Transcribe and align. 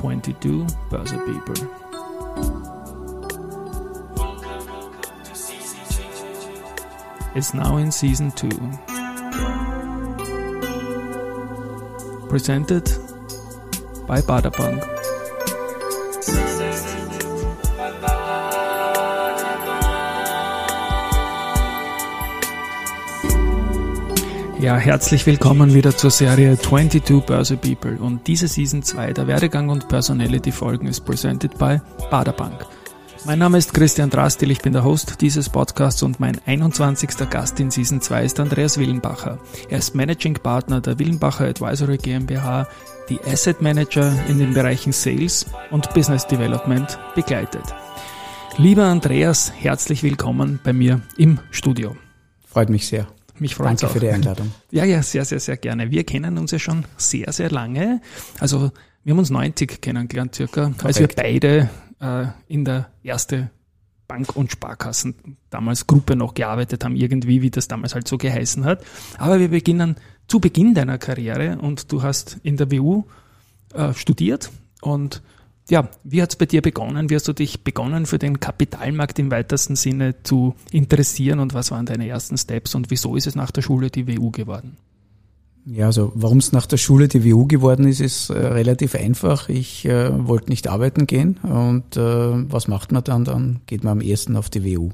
22 0.00 0.66
Börse 0.88 1.18
People. 1.26 1.54
It's 7.34 7.52
now 7.52 7.76
in 7.76 7.92
season 7.92 8.30
2. 8.30 8.48
Presented 12.30 12.84
by 14.06 14.22
Baderbank. 14.22 14.99
Ja, 24.60 24.76
herzlich 24.76 25.24
willkommen 25.24 25.72
wieder 25.72 25.96
zur 25.96 26.10
Serie 26.10 26.58
22 26.58 27.24
Börse 27.24 27.56
People 27.56 27.96
und 27.98 28.26
diese 28.26 28.46
Season 28.46 28.82
2 28.82 29.14
der 29.14 29.26
Werdegang 29.26 29.70
und 29.70 29.88
Personality 29.88 30.52
Folgen 30.52 30.86
ist 30.86 31.00
presented 31.06 31.56
by 31.56 31.80
Baderbank. 32.10 32.66
Mein 33.24 33.38
Name 33.38 33.56
ist 33.56 33.72
Christian 33.72 34.10
Drastil, 34.10 34.50
ich 34.50 34.60
bin 34.60 34.74
der 34.74 34.84
Host 34.84 35.22
dieses 35.22 35.48
Podcasts 35.48 36.02
und 36.02 36.20
mein 36.20 36.38
21. 36.44 37.30
Gast 37.30 37.58
in 37.58 37.70
Season 37.70 38.02
2 38.02 38.22
ist 38.22 38.38
Andreas 38.38 38.76
Willenbacher. 38.76 39.38
Er 39.70 39.78
ist 39.78 39.94
Managing 39.94 40.34
Partner 40.34 40.82
der 40.82 40.98
Willenbacher 40.98 41.46
Advisory 41.46 41.96
GmbH, 41.96 42.68
die 43.08 43.18
Asset 43.22 43.62
Manager 43.62 44.12
in 44.28 44.38
den 44.38 44.52
Bereichen 44.52 44.92
Sales 44.92 45.46
und 45.70 45.94
Business 45.94 46.26
Development 46.26 46.98
begleitet. 47.14 47.64
Lieber 48.58 48.84
Andreas, 48.84 49.50
herzlich 49.56 50.02
willkommen 50.02 50.60
bei 50.62 50.74
mir 50.74 51.00
im 51.16 51.38
Studio. 51.50 51.96
Freut 52.46 52.68
mich 52.68 52.86
sehr. 52.86 53.06
Mich 53.40 53.54
freut 53.54 53.68
Danke 53.68 53.86
auch. 53.86 53.90
für 53.90 54.00
die 54.00 54.08
Einladung. 54.08 54.52
Ja, 54.70 54.84
ja, 54.84 55.02
sehr, 55.02 55.24
sehr, 55.24 55.40
sehr 55.40 55.56
gerne. 55.56 55.90
Wir 55.90 56.04
kennen 56.04 56.38
uns 56.38 56.50
ja 56.52 56.58
schon 56.58 56.84
sehr, 56.96 57.32
sehr 57.32 57.50
lange. 57.50 58.00
Also 58.38 58.70
wir 59.02 59.12
haben 59.12 59.18
uns 59.18 59.30
90 59.30 59.80
kennengelernt 59.80 60.34
circa, 60.34 60.72
als 60.84 61.00
wir 61.00 61.08
beide 61.08 61.70
äh, 62.00 62.26
in 62.48 62.64
der 62.64 62.90
erste 63.02 63.50
Bank- 64.06 64.36
und 64.36 64.50
Sparkassen, 64.50 65.36
damals 65.50 65.86
Gruppe 65.86 66.16
noch 66.16 66.34
gearbeitet 66.34 66.84
haben, 66.84 66.96
irgendwie, 66.96 67.42
wie 67.42 67.50
das 67.50 67.68
damals 67.68 67.94
halt 67.94 68.08
so 68.08 68.18
geheißen 68.18 68.64
hat. 68.64 68.84
Aber 69.18 69.38
wir 69.40 69.48
beginnen 69.48 69.96
zu 70.28 70.40
Beginn 70.40 70.74
deiner 70.74 70.98
Karriere 70.98 71.58
und 71.58 71.90
du 71.92 72.02
hast 72.02 72.38
in 72.42 72.56
der 72.56 72.70
WU 72.70 73.04
äh, 73.72 73.94
studiert 73.94 74.50
und 74.80 75.22
ja, 75.70 75.88
wie 76.04 76.20
hat's 76.20 76.36
bei 76.36 76.46
dir 76.46 76.62
begonnen? 76.62 77.10
Wie 77.10 77.14
hast 77.14 77.28
du 77.28 77.32
dich 77.32 77.62
begonnen 77.62 78.06
für 78.06 78.18
den 78.18 78.40
Kapitalmarkt 78.40 79.18
im 79.18 79.30
weitesten 79.30 79.76
Sinne 79.76 80.22
zu 80.22 80.54
interessieren 80.72 81.38
und 81.38 81.54
was 81.54 81.70
waren 81.70 81.86
deine 81.86 82.08
ersten 82.08 82.36
Steps 82.36 82.74
und 82.74 82.90
wieso 82.90 83.16
ist 83.16 83.26
es 83.26 83.34
nach 83.36 83.50
der 83.50 83.62
Schule 83.62 83.90
die 83.90 84.06
WU 84.08 84.30
geworden? 84.30 84.76
Ja, 85.66 85.86
also 85.86 86.12
warum 86.14 86.38
es 86.38 86.52
nach 86.52 86.66
der 86.66 86.78
Schule 86.78 87.06
die 87.06 87.24
WU 87.24 87.46
geworden 87.46 87.86
ist, 87.86 88.00
ist 88.00 88.30
äh, 88.30 88.38
relativ 88.38 88.94
einfach. 88.94 89.48
Ich 89.48 89.84
äh, 89.84 90.26
wollte 90.26 90.48
nicht 90.48 90.68
arbeiten 90.68 91.06
gehen 91.06 91.36
und 91.42 91.96
äh, 91.96 92.00
was 92.50 92.66
macht 92.66 92.92
man 92.92 93.04
dann? 93.04 93.24
Dann 93.24 93.60
geht 93.66 93.84
man 93.84 93.92
am 93.92 94.00
ersten 94.00 94.36
auf 94.36 94.50
die 94.50 94.64
WU. 94.64 94.90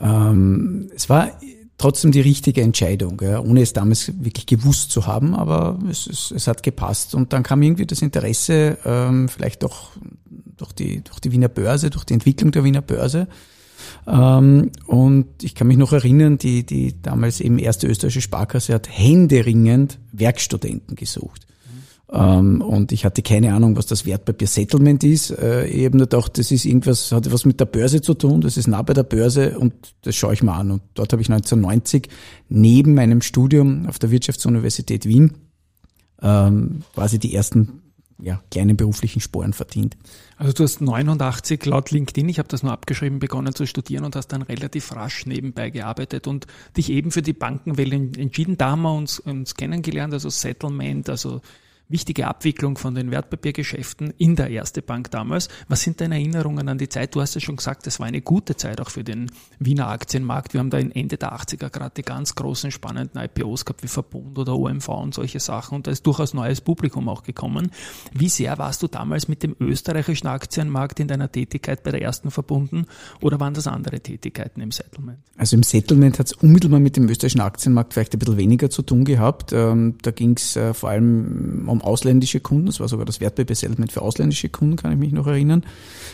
Ähm, 0.00 0.90
es 0.94 1.08
war 1.08 1.32
trotzdem 1.80 2.12
die 2.12 2.20
richtige 2.20 2.60
Entscheidung, 2.60 3.20
ja, 3.22 3.40
ohne 3.40 3.62
es 3.62 3.72
damals 3.72 4.12
wirklich 4.22 4.44
gewusst 4.44 4.90
zu 4.90 5.06
haben, 5.06 5.34
aber 5.34 5.78
es, 5.90 6.06
es, 6.06 6.30
es 6.30 6.46
hat 6.46 6.62
gepasst. 6.62 7.14
Und 7.14 7.32
dann 7.32 7.42
kam 7.42 7.62
irgendwie 7.62 7.86
das 7.86 8.02
Interesse, 8.02 8.76
ähm, 8.84 9.30
vielleicht 9.30 9.62
doch 9.62 9.92
durch 10.58 10.72
die, 10.72 11.02
durch 11.02 11.20
die 11.20 11.32
Wiener 11.32 11.48
Börse, 11.48 11.88
durch 11.88 12.04
die 12.04 12.12
Entwicklung 12.12 12.52
der 12.52 12.64
Wiener 12.64 12.82
Börse. 12.82 13.28
Ähm, 14.06 14.72
und 14.86 15.42
ich 15.42 15.54
kann 15.54 15.68
mich 15.68 15.78
noch 15.78 15.94
erinnern, 15.94 16.36
die, 16.36 16.66
die 16.66 17.00
damals 17.00 17.40
eben 17.40 17.58
erste 17.58 17.86
österreichische 17.86 18.20
Sparkasse 18.20 18.74
hat 18.74 18.86
händeringend 18.90 19.98
Werkstudenten 20.12 20.96
gesucht. 20.96 21.46
Ähm, 22.12 22.60
und 22.60 22.92
ich 22.92 23.04
hatte 23.04 23.22
keine 23.22 23.54
Ahnung, 23.54 23.76
was 23.76 23.86
das 23.86 24.04
Wertpapier-Settlement 24.04 25.04
ist. 25.04 25.30
Äh, 25.30 25.66
ich 25.66 25.84
habe 25.84 25.96
nur 25.96 26.06
gedacht, 26.06 26.38
das 26.38 26.50
ist 26.50 26.64
irgendwas, 26.64 27.12
hat 27.12 27.32
was 27.32 27.44
mit 27.44 27.60
der 27.60 27.66
Börse 27.66 28.00
zu 28.00 28.14
tun, 28.14 28.40
das 28.40 28.56
ist 28.56 28.66
nah 28.66 28.82
bei 28.82 28.94
der 28.94 29.04
Börse 29.04 29.58
und 29.58 29.74
das 30.02 30.16
schaue 30.16 30.34
ich 30.34 30.42
mal 30.42 30.58
an. 30.58 30.72
Und 30.72 30.82
dort 30.94 31.12
habe 31.12 31.22
ich 31.22 31.30
1990 31.30 32.08
neben 32.48 32.94
meinem 32.94 33.22
Studium 33.22 33.86
auf 33.86 33.98
der 33.98 34.10
Wirtschaftsuniversität 34.10 35.06
Wien 35.06 35.34
ähm, 36.22 36.82
quasi 36.94 37.18
die 37.18 37.34
ersten 37.34 37.82
ja, 38.22 38.42
kleinen 38.50 38.76
beruflichen 38.76 39.20
Sporen 39.20 39.52
verdient. 39.52 39.96
Also 40.36 40.52
du 40.52 40.64
hast 40.64 40.80
89 40.80 41.64
laut 41.64 41.90
LinkedIn, 41.90 42.28
ich 42.28 42.38
habe 42.38 42.48
das 42.48 42.62
nur 42.62 42.72
abgeschrieben, 42.72 43.18
begonnen 43.18 43.54
zu 43.54 43.66
studieren 43.66 44.04
und 44.04 44.16
hast 44.16 44.28
dann 44.28 44.42
relativ 44.42 44.94
rasch 44.94 45.26
nebenbei 45.26 45.70
gearbeitet 45.70 46.26
und 46.26 46.46
dich 46.76 46.90
eben 46.90 47.10
für 47.12 47.22
die 47.22 47.32
Bankenwelt 47.32 48.18
entschieden. 48.18 48.58
Da 48.58 48.72
haben 48.72 48.82
wir 48.82 48.94
uns, 48.94 49.20
uns 49.20 49.54
kennengelernt, 49.54 50.12
also 50.12 50.28
Settlement, 50.28 51.08
also 51.08 51.40
wichtige 51.90 52.28
Abwicklung 52.28 52.78
von 52.78 52.94
den 52.94 53.10
Wertpapiergeschäften 53.10 54.14
in 54.16 54.36
der 54.36 54.48
Erste 54.48 54.80
Bank 54.80 55.10
damals. 55.10 55.48
Was 55.68 55.82
sind 55.82 56.00
deine 56.00 56.14
Erinnerungen 56.14 56.68
an 56.68 56.78
die 56.78 56.88
Zeit? 56.88 57.14
Du 57.14 57.20
hast 57.20 57.34
ja 57.34 57.40
schon 57.40 57.56
gesagt, 57.56 57.86
es 57.86 58.00
war 58.00 58.06
eine 58.06 58.22
gute 58.22 58.56
Zeit 58.56 58.80
auch 58.80 58.90
für 58.90 59.04
den 59.04 59.30
Wiener 59.58 59.88
Aktienmarkt. 59.88 60.54
Wir 60.54 60.60
haben 60.60 60.70
da 60.70 60.78
Ende 60.78 61.16
der 61.16 61.34
80er 61.34 61.68
gerade 61.68 61.92
die 61.96 62.02
ganz 62.02 62.34
großen 62.34 62.70
spannenden 62.70 63.20
IPOs 63.20 63.64
gehabt 63.64 63.82
wie 63.82 63.88
Verbund 63.88 64.38
oder 64.38 64.56
OMV 64.56 64.88
und 64.88 65.14
solche 65.14 65.40
Sachen 65.40 65.76
und 65.76 65.86
da 65.86 65.90
ist 65.90 66.06
durchaus 66.06 66.32
neues 66.32 66.60
Publikum 66.60 67.08
auch 67.08 67.22
gekommen. 67.22 67.70
Wie 68.12 68.28
sehr 68.28 68.56
warst 68.58 68.82
du 68.82 68.86
damals 68.86 69.28
mit 69.28 69.42
dem 69.42 69.56
österreichischen 69.58 70.28
Aktienmarkt 70.28 71.00
in 71.00 71.08
deiner 71.08 71.30
Tätigkeit 71.30 71.82
bei 71.82 71.90
der 71.90 72.02
Ersten 72.02 72.30
verbunden 72.30 72.86
oder 73.20 73.40
waren 73.40 73.54
das 73.54 73.66
andere 73.66 74.00
Tätigkeiten 74.00 74.60
im 74.60 74.70
Settlement? 74.70 75.18
Also 75.36 75.56
im 75.56 75.62
Settlement 75.62 76.18
hat 76.18 76.26
es 76.26 76.32
unmittelbar 76.34 76.80
mit 76.80 76.96
dem 76.96 77.08
österreichischen 77.08 77.40
Aktienmarkt 77.40 77.94
vielleicht 77.94 78.14
ein 78.14 78.18
bisschen 78.18 78.36
weniger 78.36 78.70
zu 78.70 78.82
tun 78.82 79.04
gehabt. 79.04 79.52
Ähm, 79.52 79.96
da 80.02 80.10
ging 80.10 80.36
es 80.36 80.56
äh, 80.56 80.74
vor 80.74 80.90
allem 80.90 81.68
um 81.68 81.79
ausländische 81.80 82.40
Kunden. 82.40 82.66
Das 82.66 82.80
war 82.80 82.88
sogar 82.88 83.06
das 83.06 83.20
Wertpapier-Settlement 83.20 83.92
für 83.92 84.02
ausländische 84.02 84.48
Kunden, 84.48 84.76
kann 84.76 84.92
ich 84.92 84.98
mich 84.98 85.12
noch 85.12 85.26
erinnern. 85.26 85.64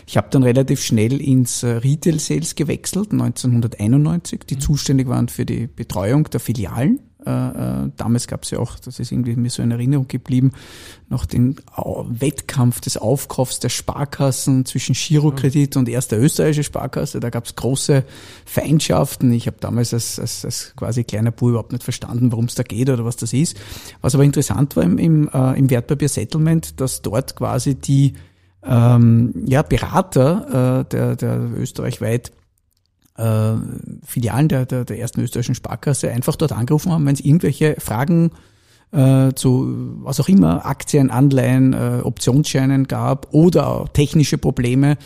Ich 0.06 0.16
habe 0.16 0.28
dann 0.30 0.42
relativ 0.42 0.82
schnell 0.82 1.20
ins 1.20 1.64
Retail-Sales 1.64 2.54
gewechselt, 2.54 3.12
1991, 3.12 4.40
die 4.48 4.58
zuständig 4.58 5.08
waren 5.08 5.28
für 5.28 5.46
die 5.46 5.66
Betreuung 5.66 6.24
der 6.24 6.40
Filialen. 6.40 7.00
Äh, 7.26 7.90
damals 7.96 8.28
gab 8.28 8.44
es 8.44 8.50
ja 8.50 8.60
auch, 8.60 8.78
das 8.78 9.00
ist 9.00 9.10
irgendwie 9.10 9.34
mir 9.34 9.50
so 9.50 9.62
in 9.62 9.72
Erinnerung 9.72 10.06
geblieben, 10.06 10.52
noch 11.08 11.26
den 11.26 11.56
Wettkampf 12.08 12.80
des 12.80 12.96
Aufkaufs 12.96 13.58
der 13.58 13.68
Sparkassen 13.68 14.64
zwischen 14.64 14.94
Girokredit 14.94 15.76
und 15.76 15.88
erster 15.88 16.18
österreichische 16.18 16.62
Sparkasse. 16.62 17.18
Da 17.18 17.30
gab 17.30 17.46
es 17.46 17.56
große 17.56 18.04
Feindschaften. 18.44 19.32
Ich 19.32 19.48
habe 19.48 19.56
damals 19.58 19.92
als, 19.92 20.20
als, 20.20 20.44
als 20.44 20.72
quasi 20.76 21.02
kleiner 21.02 21.32
Bub 21.32 21.50
überhaupt 21.50 21.72
nicht 21.72 21.82
verstanden, 21.82 22.30
worum 22.30 22.44
es 22.44 22.54
da 22.54 22.62
geht 22.62 22.88
oder 22.88 23.04
was 23.04 23.16
das 23.16 23.32
ist. 23.32 23.56
Was 24.00 24.14
aber 24.14 24.24
interessant 24.24 24.76
war 24.76 24.84
im, 24.84 24.98
im, 24.98 25.28
äh, 25.32 25.58
im 25.58 25.68
Wertpapier-Settlement, 25.68 26.80
dass 26.80 27.02
dort 27.02 27.34
quasi 27.34 27.74
die 27.74 28.14
ähm, 28.64 29.32
ja, 29.46 29.62
Berater 29.62 30.80
äh, 30.80 30.84
der, 30.88 31.16
der 31.16 31.40
österreichweit 31.56 32.32
äh, 33.16 33.54
Filialen 34.04 34.48
der, 34.48 34.66
der, 34.66 34.84
der 34.84 34.98
ersten 34.98 35.20
österreichischen 35.20 35.54
Sparkasse 35.54 36.10
einfach 36.10 36.36
dort 36.36 36.52
angerufen 36.52 36.92
haben, 36.92 37.06
wenn 37.06 37.14
es 37.14 37.20
irgendwelche 37.20 37.76
Fragen 37.78 38.30
äh, 38.92 39.32
zu 39.34 39.98
was 40.02 40.20
auch 40.20 40.28
immer, 40.28 40.64
Aktien, 40.66 41.10
Anleihen, 41.10 41.72
äh, 41.72 42.00
Optionsscheinen 42.02 42.86
gab 42.86 43.32
oder 43.32 43.86
technische 43.92 44.38
Probleme. 44.38 44.96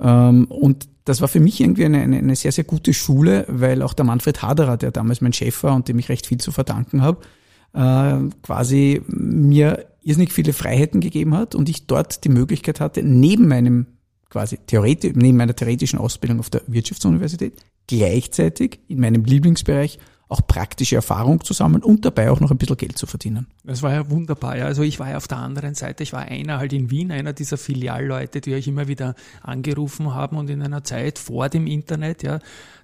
Ähm, 0.00 0.46
und 0.46 0.88
das 1.04 1.20
war 1.20 1.28
für 1.28 1.40
mich 1.40 1.60
irgendwie 1.60 1.84
eine, 1.84 2.00
eine, 2.00 2.18
eine 2.18 2.36
sehr, 2.36 2.52
sehr 2.52 2.64
gute 2.64 2.92
Schule, 2.94 3.44
weil 3.48 3.82
auch 3.82 3.94
der 3.94 4.04
Manfred 4.04 4.42
Haderer, 4.42 4.76
der 4.76 4.90
damals 4.90 5.20
mein 5.20 5.32
Chef 5.32 5.62
war 5.62 5.74
und 5.74 5.88
dem 5.88 5.98
ich 5.98 6.08
recht 6.08 6.26
viel 6.26 6.38
zu 6.38 6.52
verdanken 6.52 7.02
habe, 7.02 7.22
äh, 7.74 8.30
quasi 8.42 9.02
mir 9.08 9.86
irrsinnig 10.02 10.32
viele 10.32 10.52
Freiheiten 10.52 11.00
gegeben 11.00 11.34
hat 11.34 11.54
und 11.54 11.68
ich 11.68 11.86
dort 11.86 12.24
die 12.24 12.28
Möglichkeit 12.28 12.80
hatte, 12.80 13.02
neben 13.02 13.48
meinem 13.48 13.86
quasi 14.32 14.56
theoretisch, 14.66 15.12
neben 15.14 15.36
meiner 15.36 15.54
theoretischen 15.54 15.98
Ausbildung 15.98 16.40
auf 16.40 16.48
der 16.48 16.62
Wirtschaftsuniversität 16.66 17.52
gleichzeitig 17.86 18.80
in 18.88 19.00
meinem 19.00 19.24
Lieblingsbereich 19.24 19.98
auch 20.28 20.46
praktische 20.46 20.96
Erfahrung 20.96 21.44
zu 21.44 21.52
sammeln 21.52 21.82
und 21.82 22.06
dabei 22.06 22.30
auch 22.30 22.40
noch 22.40 22.50
ein 22.50 22.56
bisschen 22.56 22.78
Geld 22.78 22.96
zu 22.96 23.06
verdienen. 23.06 23.48
Das 23.64 23.82
war 23.82 23.92
ja 23.92 24.08
wunderbar. 24.08 24.56
Ja. 24.56 24.64
Also 24.64 24.82
ich 24.82 24.98
war 24.98 25.10
ja 25.10 25.18
auf 25.18 25.28
der 25.28 25.36
anderen 25.36 25.74
Seite, 25.74 26.02
ich 26.02 26.14
war 26.14 26.22
einer 26.22 26.58
halt 26.58 26.72
in 26.72 26.90
Wien, 26.90 27.12
einer 27.12 27.34
dieser 27.34 27.58
Filialleute, 27.58 28.40
die 28.40 28.54
euch 28.54 28.66
immer 28.66 28.88
wieder 28.88 29.14
angerufen 29.42 30.14
haben 30.14 30.38
und 30.38 30.48
in 30.48 30.62
einer 30.62 30.84
Zeit 30.84 31.18
vor 31.18 31.50
dem 31.50 31.66
Internet, 31.66 32.22
ja, 32.22 32.38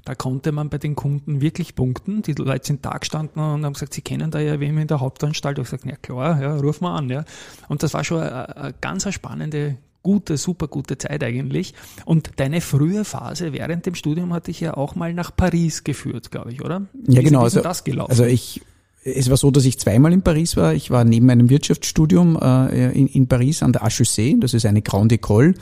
da 0.05 0.15
konnte 0.15 0.53
man 0.53 0.69
bei 0.69 0.77
den 0.77 0.95
Kunden 0.95 1.41
wirklich 1.41 1.75
punkten. 1.75 2.21
Die 2.21 2.35
Leute 2.35 2.67
sind 2.67 2.85
da 2.85 2.99
gestanden 2.99 3.43
und 3.43 3.65
haben 3.65 3.73
gesagt, 3.73 3.95
sie 3.95 4.03
kennen 4.03 4.31
da 4.31 4.41
ja 4.41 4.61
wem 4.61 4.77
in 4.77 4.87
der 4.87 5.01
Hauptanstalt. 5.01 5.59
Ich 5.59 5.65
gesagt, 5.65 5.87
ja 5.87 5.97
klar, 5.97 6.43
ja, 6.43 6.55
ruf 6.55 6.83
mal 6.83 6.97
an. 6.97 7.09
Ja. 7.09 7.25
Und 7.69 7.83
das 7.83 7.95
war 7.95 8.05
schon 8.05 8.21
eine, 8.21 8.57
eine 8.57 8.75
ganz 8.79 9.11
spannende 9.15 9.79
gute, 10.09 10.39
super 10.39 10.69
gute 10.69 10.97
Zeit 10.97 11.23
eigentlich. 11.23 11.75
Und 12.07 12.31
deine 12.37 12.63
frühe 12.63 13.05
Phase 13.05 13.53
während 13.53 13.85
dem 13.85 13.95
Studium 13.95 14.33
hatte 14.33 14.51
ich 14.51 14.59
ja 14.59 14.75
auch 14.75 14.95
mal 14.95 15.13
nach 15.13 15.37
Paris 15.37 15.85
geführt, 15.85 16.31
glaube 16.31 16.51
ich, 16.51 16.65
oder? 16.65 16.87
Ja, 17.07 17.21
genau. 17.21 17.43
Also, 17.43 17.61
das 17.61 17.85
gelaufen? 17.85 18.11
also 18.11 18.25
ich, 18.25 18.63
es 19.05 19.29
war 19.29 19.37
so, 19.37 19.51
dass 19.51 19.67
ich 19.67 19.79
zweimal 19.79 20.15
in 20.15 20.23
Paris 20.23 20.57
war. 20.57 20.73
Ich 20.73 20.91
war 20.91 21.05
neben 21.05 21.27
meinem 21.27 21.51
Wirtschaftsstudium 21.51 22.39
äh, 22.41 22.91
in, 22.93 23.07
in 23.09 23.29
Paris 23.29 23.63
an 23.63 23.75
der 23.75 23.83
HEC. 23.83 24.41
Das 24.41 24.55
ist 24.55 24.65
eine 24.65 24.81
Grande 24.81 25.17
École. 25.17 25.55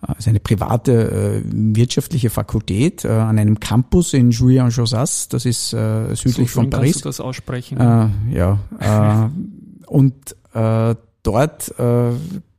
Also 0.00 0.30
eine 0.30 0.40
private 0.40 0.92
äh, 0.92 1.42
wirtschaftliche 1.44 2.30
Fakultät 2.30 3.04
äh, 3.04 3.10
an 3.10 3.38
einem 3.38 3.60
Campus 3.60 4.12
in 4.12 4.32
Juillan-Josas, 4.32 5.28
das 5.28 5.46
ist 5.46 5.72
äh, 5.72 6.16
südlich 6.16 6.50
so 6.50 6.60
von 6.62 6.68
Paris. 6.68 6.94
Kannst 6.94 7.04
du 7.04 7.08
das 7.10 7.20
aussprechen? 7.20 7.78
Äh, 7.78 8.08
ja. 8.34 8.58
Und 9.86 10.34
dort 11.22 11.74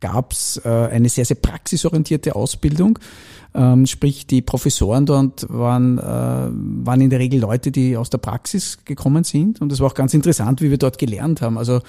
äh, 0.06 0.07
gab's 0.07 0.62
äh, 0.63 0.69
eine 0.69 1.10
sehr, 1.10 1.25
sehr 1.25 1.38
praxisorientierte 1.38 2.36
Ausbildung. 2.36 3.00
Ähm, 3.54 3.86
sprich, 3.86 4.28
die 4.28 4.42
Professoren 4.42 5.06
dort 5.06 5.46
waren, 5.50 5.98
äh, 5.98 6.02
waren 6.04 7.02
in 7.02 7.10
der 7.10 7.19
Regel 7.19 7.40
Leute, 7.40 7.72
die 7.72 7.96
aus 7.96 8.10
der 8.10 8.18
Praxis 8.18 8.80
gekommen 8.84 9.24
sind. 9.24 9.62
Und 9.62 9.72
es 9.72 9.80
war 9.80 9.88
auch 9.88 9.94
ganz 9.94 10.13
interessant, 10.13 10.62
wie 10.62 10.69
wir 10.69 10.78
dort 10.78 10.98
gelernt 10.98 11.42
haben. 11.42 11.57
Also 11.57 11.80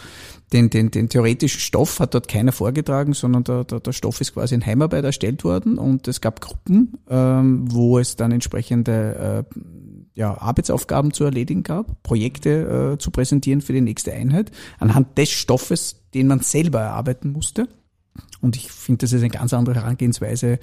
den, 0.52 0.70
den, 0.70 0.92
den 0.92 1.08
theoretischen 1.08 1.58
Stoff 1.58 1.98
hat 1.98 2.14
dort 2.14 2.28
keiner 2.28 2.52
vorgetragen, 2.52 3.14
sondern 3.14 3.42
der, 3.42 3.64
der, 3.64 3.80
der 3.80 3.92
Stoff 3.92 4.20
ist 4.20 4.34
quasi 4.34 4.54
in 4.54 4.64
Heimarbeit 4.64 5.04
erstellt 5.04 5.42
worden. 5.42 5.76
Und 5.76 6.06
es 6.06 6.20
gab 6.20 6.40
Gruppen, 6.40 6.98
ähm, 7.10 7.64
wo 7.68 7.98
es 7.98 8.14
dann 8.14 8.30
entsprechende 8.30 9.44
äh, 9.54 9.60
ja, 10.14 10.40
Arbeitsaufgaben 10.40 11.12
zu 11.12 11.24
erledigen 11.24 11.64
gab, 11.64 12.02
Projekte 12.04 12.96
zu 12.98 13.10
präsentieren 13.10 13.60
für 13.60 13.74
die 13.74 13.82
nächste 13.82 14.14
Einheit, 14.14 14.50
anhand 14.78 15.18
des 15.18 15.30
Stoffes, 15.30 15.96
den 16.14 16.26
man 16.28 16.40
selber 16.40 16.80
erarbeiten 16.80 17.32
musste. 17.32 17.68
Und 18.40 18.56
ich 18.56 18.70
finde, 18.70 18.98
das 18.98 19.12
ist 19.12 19.20
eine 19.20 19.30
ganz 19.30 19.52
andere 19.52 19.76
Herangehensweise 19.76 20.58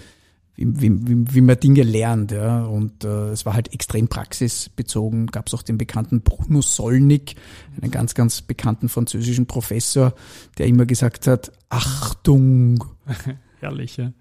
wie, 0.56 0.68
wie, 1.08 1.34
wie 1.34 1.42
man 1.42 1.60
Dinge 1.60 1.84
lernt. 1.84 2.32
Ja. 2.32 2.64
Und 2.66 3.04
äh, 3.04 3.30
es 3.30 3.46
war 3.46 3.54
halt 3.54 3.74
extrem 3.74 4.08
praxisbezogen. 4.08 5.28
Gab 5.28 5.48
es 5.48 5.54
auch 5.54 5.64
den 5.64 5.78
bekannten 5.78 6.22
Bruno 6.22 6.62
Solnik, 6.62 7.36
einen 7.82 7.92
ganz, 7.92 8.14
ganz 8.14 8.42
bekannten 8.42 8.90
französischen 8.90 9.48
Professor, 9.48 10.14
der 10.58 10.68
immer 10.68 10.86
gesagt 10.86 11.28
hat, 11.28 11.52
Achtung. 11.70 12.84
Herrlich, 13.60 13.98
ja. 13.98 14.14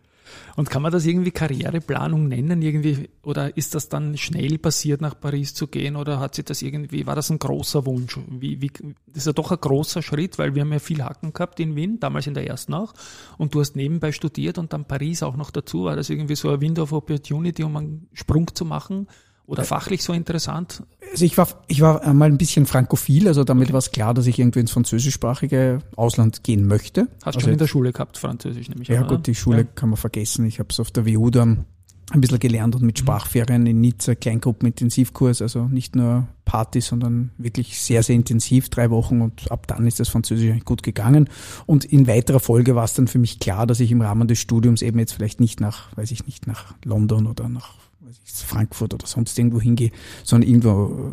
Und 0.57 0.71
kann 0.71 0.83
man 0.83 0.93
das 0.93 1.07
irgendwie 1.07 1.31
Karriereplanung 1.31 2.29
nennen 2.29 2.63
irgendwie 2.63 3.11
oder 3.23 3.57
ist 3.57 3.75
das 3.75 3.89
dann 3.89 4.17
schnell 4.17 4.59
passiert, 4.59 5.01
nach 5.01 5.19
Paris 5.19 5.55
zu 5.55 5.67
gehen 5.67 5.97
oder 5.97 6.21
hat 6.21 6.35
sich 6.35 6.45
das 6.45 6.63
irgendwie, 6.63 7.07
war 7.07 7.17
das 7.17 7.31
ein 7.31 7.39
großer 7.39 7.87
Wunsch? 7.87 8.19
Wie, 8.29 8.61
wie, 8.61 8.71
das 9.07 9.19
ist 9.19 9.27
ja 9.27 9.33
doch 9.33 9.51
ein 9.51 9.59
großer 9.61 10.03
Schritt, 10.03 10.39
weil 10.39 10.55
wir 10.55 10.63
haben 10.63 10.73
ja 10.73 10.79
viel 10.79 11.03
Hacken 11.03 11.33
gehabt 11.33 11.61
in 11.61 11.77
Wien, 11.77 11.99
damals 12.01 12.27
in 12.27 12.35
der 12.35 12.47
ersten 12.47 12.75
auch 12.75 12.95
und 13.39 13.55
du 13.55 13.61
hast 13.61 13.77
nebenbei 13.77 14.13
studiert 14.13 14.59
und 14.59 14.73
dann 14.73 14.87
Paris 14.87 15.23
auch 15.23 15.37
noch 15.37 15.51
dazu. 15.51 15.85
War 15.85 15.97
das 15.97 16.11
irgendwie 16.11 16.37
so 16.37 16.51
ein 16.51 16.61
Window 16.61 16.83
of 16.83 16.93
Opportunity, 16.93 17.63
um 17.65 17.77
einen 17.77 18.09
Sprung 18.13 18.55
zu 18.55 18.65
machen? 18.65 19.07
Oder 19.47 19.65
fachlich 19.65 20.03
so 20.03 20.13
interessant? 20.13 20.83
Also 21.11 21.25
ich 21.25 21.37
war, 21.37 21.49
ich 21.67 21.81
war 21.81 22.03
einmal 22.03 22.29
ein 22.29 22.39
bisschen 22.39 22.65
frankophil, 22.65 23.29
also 23.29 23.45
damit 23.45 23.65
okay. 23.65 23.73
war 23.73 23.79
es 23.79 23.91
klar, 23.91 24.15
dass 24.15 24.27
ich 24.27 24.39
irgendwie 24.39 24.61
ins 24.61 24.71
französischsprachige 24.71 25.81
Ausland 25.97 26.43
gehen 26.43 26.67
möchte. 26.67 27.09
Hast 27.19 27.27
also 27.27 27.41
schon 27.41 27.53
in 27.53 27.59
der 27.59 27.67
Schule 27.67 27.93
gehabt, 27.93 28.17
Französisch 28.17 28.69
nämlich. 28.69 28.89
Ja 28.89 29.03
an, 29.03 29.09
gut, 29.09 29.27
die 29.27 29.35
Schule 29.35 29.59
ja. 29.59 29.65
kann 29.65 29.91
man 29.91 29.99
vergessen. 29.99 30.47
Ich 30.47 30.59
habe 30.59 30.69
es 30.71 30.81
auf 30.81 30.91
der 30.91 31.07
WU 31.07 31.31
dann 31.31 31.67
ein 32.11 32.21
bisschen 32.21 32.39
gelernt 32.39 32.75
und 32.75 32.83
mit 32.83 32.97
mhm. 32.97 33.01
Sprachferien 33.01 33.67
in 33.67 33.81
Nizza, 33.81 34.15
Kleingruppenintensivkurs, 34.15 35.43
also 35.43 35.67
nicht 35.67 35.97
nur 35.97 36.29
Party, 36.45 36.81
sondern 36.81 37.31
wirklich 37.39 37.79
sehr, 37.79 38.03
sehr 38.03 38.17
intensiv, 38.17 38.69
drei 38.69 38.91
Wochen 38.91 39.23
und 39.23 39.51
ab 39.51 39.67
dann 39.67 39.87
ist 39.87 40.01
das 40.01 40.09
Französisch 40.09 40.51
eigentlich 40.51 40.65
gut 40.65 40.83
gegangen. 40.83 41.29
Und 41.67 41.85
in 41.85 42.07
weiterer 42.07 42.41
Folge 42.41 42.75
war 42.75 42.85
es 42.85 42.95
dann 42.95 43.09
für 43.09 43.19
mich 43.19 43.39
klar, 43.39 43.67
dass 43.67 43.81
ich 43.81 43.91
im 43.91 44.03
Rahmen 44.03 44.29
des 44.29 44.39
Studiums 44.39 44.83
eben 44.83 44.99
jetzt 44.99 45.13
vielleicht 45.13 45.41
nicht 45.41 45.61
nach, 45.61 45.97
weiß 45.97 46.11
ich 46.11 46.27
nicht, 46.27 46.47
nach 46.47 46.75
London 46.85 47.27
oder 47.27 47.49
nach 47.49 47.82
Frankfurt 48.25 48.95
oder 48.95 49.07
sonst 49.07 49.39
irgendwo 49.39 49.61
hingehe, 49.61 49.91
sondern 50.25 50.49
irgendwo 50.49 51.13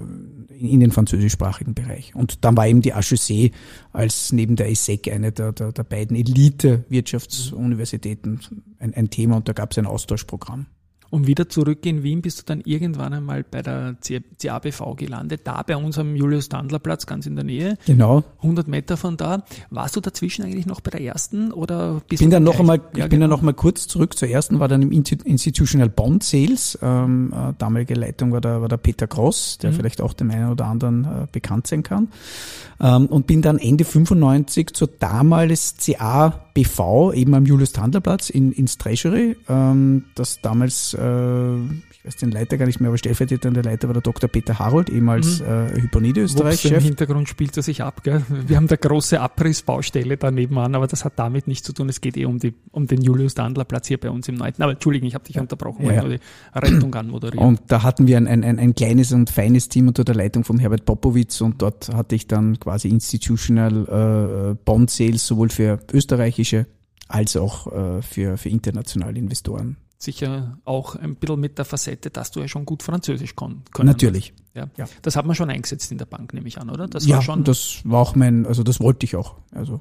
äh, 0.50 0.58
in 0.58 0.80
den 0.80 0.92
französischsprachigen 0.92 1.74
Bereich. 1.74 2.16
Und 2.16 2.44
dann 2.44 2.56
war 2.58 2.68
eben 2.68 2.82
die 2.82 2.94
HEC 2.94 3.54
als 3.94 4.32
neben 4.32 4.56
der 4.56 4.70
ESSEC 4.70 5.12
eine 5.12 5.32
der, 5.32 5.54
der, 5.54 5.72
der 5.72 5.84
beiden 5.84 6.18
Elite-Wirtschaftsuniversitäten 6.18 8.40
ein, 8.80 8.94
ein 8.94 9.10
Thema 9.10 9.38
und 9.38 9.48
da 9.48 9.54
gab 9.54 9.72
es 9.72 9.78
ein 9.78 9.86
Austauschprogramm. 9.86 10.66
Und 11.10 11.28
wieder 11.28 11.50
zurück 11.50 11.86
in 11.86 12.04
Wien 12.04 12.22
bist 12.22 12.40
du 12.40 12.44
dann 12.46 12.62
irgendwann 12.62 13.14
einmal 13.14 13.44
bei 13.44 13.62
der 13.62 13.96
CABV 14.02 14.96
gelandet, 14.96 15.42
da 15.44 15.64
bei 15.64 15.76
uns 15.76 15.98
am 15.98 16.16
Julius-Dandler-Platz, 16.16 17.08
ganz 17.08 17.26
in 17.26 17.36
der 17.36 17.46
Nähe. 17.46 17.78
Genau. 17.86 18.24
100 18.38 18.68
Meter 18.68 18.96
von 18.96 19.18
da. 19.18 19.44
Warst 19.70 19.96
du 19.96 20.02
dazwischen 20.02 20.44
eigentlich 20.44 20.66
noch 20.66 20.82
bei 20.82 20.92
der 20.92 21.02
ersten 21.02 21.52
oder 21.52 22.02
bist 22.08 22.22
bin 22.22 22.30
du 22.30 22.36
dann 22.36 22.44
noch 22.44 22.60
einmal, 22.60 22.78
ja, 22.78 23.06
Ich 23.06 23.10
bin 23.10 23.10
genau. 23.10 23.24
dann 23.24 23.30
noch 23.32 23.42
mal 23.42 23.54
kurz 23.54 23.88
zurück 23.88 24.18
zur 24.18 24.28
ersten, 24.28 24.60
war 24.60 24.68
dann 24.68 24.82
im 24.84 24.92
Institutional 24.92 25.90
Bond 25.90 26.24
Sales. 26.24 26.78
Ähm, 26.82 27.34
äh, 27.34 27.54
damalige 27.58 27.96
Leitung 27.96 28.32
war 28.32 28.42
der, 28.42 28.62
war 28.62 28.68
der 28.68 28.78
Peter 28.78 29.08
Gross, 29.08 29.58
der 29.58 29.72
mhm. 29.72 29.76
vielleicht 29.76 30.02
auch 30.02 30.14
dem 30.14 30.30
einen 30.30 30.52
oder 30.52 30.66
anderen 30.66 31.06
äh, 31.06 31.28
bekannt 31.32 31.68
sein 31.68 31.84
kann. 31.84 32.10
Ähm, 32.80 33.08
und 33.08 33.28
bin 33.28 33.42
dann 33.42 33.58
Ende 33.58 33.84
95 33.84 34.74
zur 34.74 34.90
damals 35.00 35.78
CABV, 36.64 37.14
eben 37.14 37.34
am 37.34 37.46
Julius-Dandler-Platz 37.46 38.30
in, 38.30 38.52
ins 38.52 38.78
Treasury, 38.78 39.36
ähm, 39.48 40.06
das 40.16 40.42
damals 40.42 40.94
äh, 40.94 41.58
ich 42.00 42.06
weiß 42.06 42.16
den 42.16 42.32
Leiter 42.32 42.58
gar 42.58 42.66
nicht 42.66 42.80
mehr, 42.80 42.88
aber 42.88 42.98
stellvertretender 42.98 43.62
Leiter 43.62 43.90
war 43.90 43.94
der 43.94 44.02
Dr. 44.02 44.30
Peter 44.30 44.58
Harold, 44.58 44.90
ehemals 44.90 45.42
mhm. 45.42 45.48
äh, 45.48 45.82
Hyponide 45.82 46.22
Österreich. 46.22 46.64
Im 46.64 46.80
Hintergrund 46.80 47.28
spielt 47.28 47.58
er 47.58 47.64
sich 47.64 47.84
ab, 47.84 48.04
gell? 48.04 48.24
Wir 48.30 48.56
haben 48.56 48.68
da 48.68 48.78
große 48.78 49.20
Abrissbaustelle 49.20 50.16
da 50.16 50.32
nebenan, 50.32 50.76
aber 50.76 50.88
das 50.88 51.04
hat 51.04 51.20
damit 51.20 51.48
nichts 51.48 51.66
zu 51.66 51.74
tun. 51.74 51.90
Es 51.90 52.00
geht 52.00 52.16
eh 52.16 52.24
um, 52.24 52.40
die, 52.40 52.54
um 52.72 52.88
den 52.88 53.02
Julius 53.02 53.36
Dandler 53.36 53.66
Platz 53.66 53.88
hier 53.88 54.00
bei 54.00 54.10
uns 54.10 54.30
im 54.30 54.36
Neunten. 54.36 54.64
Aber 54.64 54.72
Entschuldigung, 54.72 55.10
ich 55.10 55.14
habe 55.14 55.26
dich 55.26 55.38
unterbrochen, 55.38 55.86
ja, 55.88 55.92
ja. 55.92 56.02
nur 56.02 56.12
die 56.12 56.20
Rettung 56.56 56.96
anmoderiert. 56.96 57.44
Und 57.44 57.60
da 57.68 57.84
hatten 57.84 58.08
wir 58.08 58.16
ein, 58.16 58.28
ein, 58.28 58.46
ein, 58.46 58.60
ein 58.60 58.76
kleines 58.76 59.12
und 59.12 59.30
feines 59.30 59.68
Team 59.68 59.90
unter 59.90 60.06
der 60.06 60.16
Leitung 60.16 60.46
von 60.46 60.58
Herbert 60.58 60.86
Popowitz 60.86 61.42
und 61.42 61.62
dort 61.62 61.94
hatte 61.94 62.16
ich 62.16 62.28
dann 62.28 62.62
quasi 62.62 62.88
Institutional 62.88 64.54
äh, 64.54 64.56
Bond 64.64 64.90
Sales 64.90 65.28
sowohl 65.28 65.50
für 65.50 65.80
österreichische 65.92 66.66
als 67.10 67.36
auch 67.36 67.68
äh, 67.74 68.02
für, 68.02 68.38
für 68.38 68.48
internationale 68.48 69.20
Investoren 69.20 69.76
sicher 70.00 70.58
auch 70.64 70.96
ein 70.96 71.16
bisschen 71.16 71.40
mit 71.40 71.58
der 71.58 71.66
Facette, 71.66 72.10
dass 72.10 72.32
du 72.32 72.40
ja 72.40 72.48
schon 72.48 72.66
gut 72.66 72.84
Französisch 72.84 73.36
können. 73.36 73.64
Natürlich. 73.78 74.34
Ja. 74.56 74.70
ja. 74.78 74.88
Das 75.02 75.16
hat 75.16 75.26
man 75.26 75.36
schon 75.36 75.50
eingesetzt 75.50 75.92
in 75.92 75.98
der 75.98 76.06
Bank, 76.06 76.34
nehme 76.34 76.48
ich 76.48 76.60
an, 76.60 76.70
oder? 76.70 76.88
Das 76.88 77.06
ja, 77.06 77.18
war 77.18 77.22
schon 77.22 77.44
das 77.44 77.82
war 77.84 78.00
auch 78.00 78.16
mein, 78.16 78.46
also 78.46 78.64
das 78.64 78.80
wollte 78.80 79.06
ich 79.06 79.16
auch. 79.16 79.36
Also. 79.52 79.80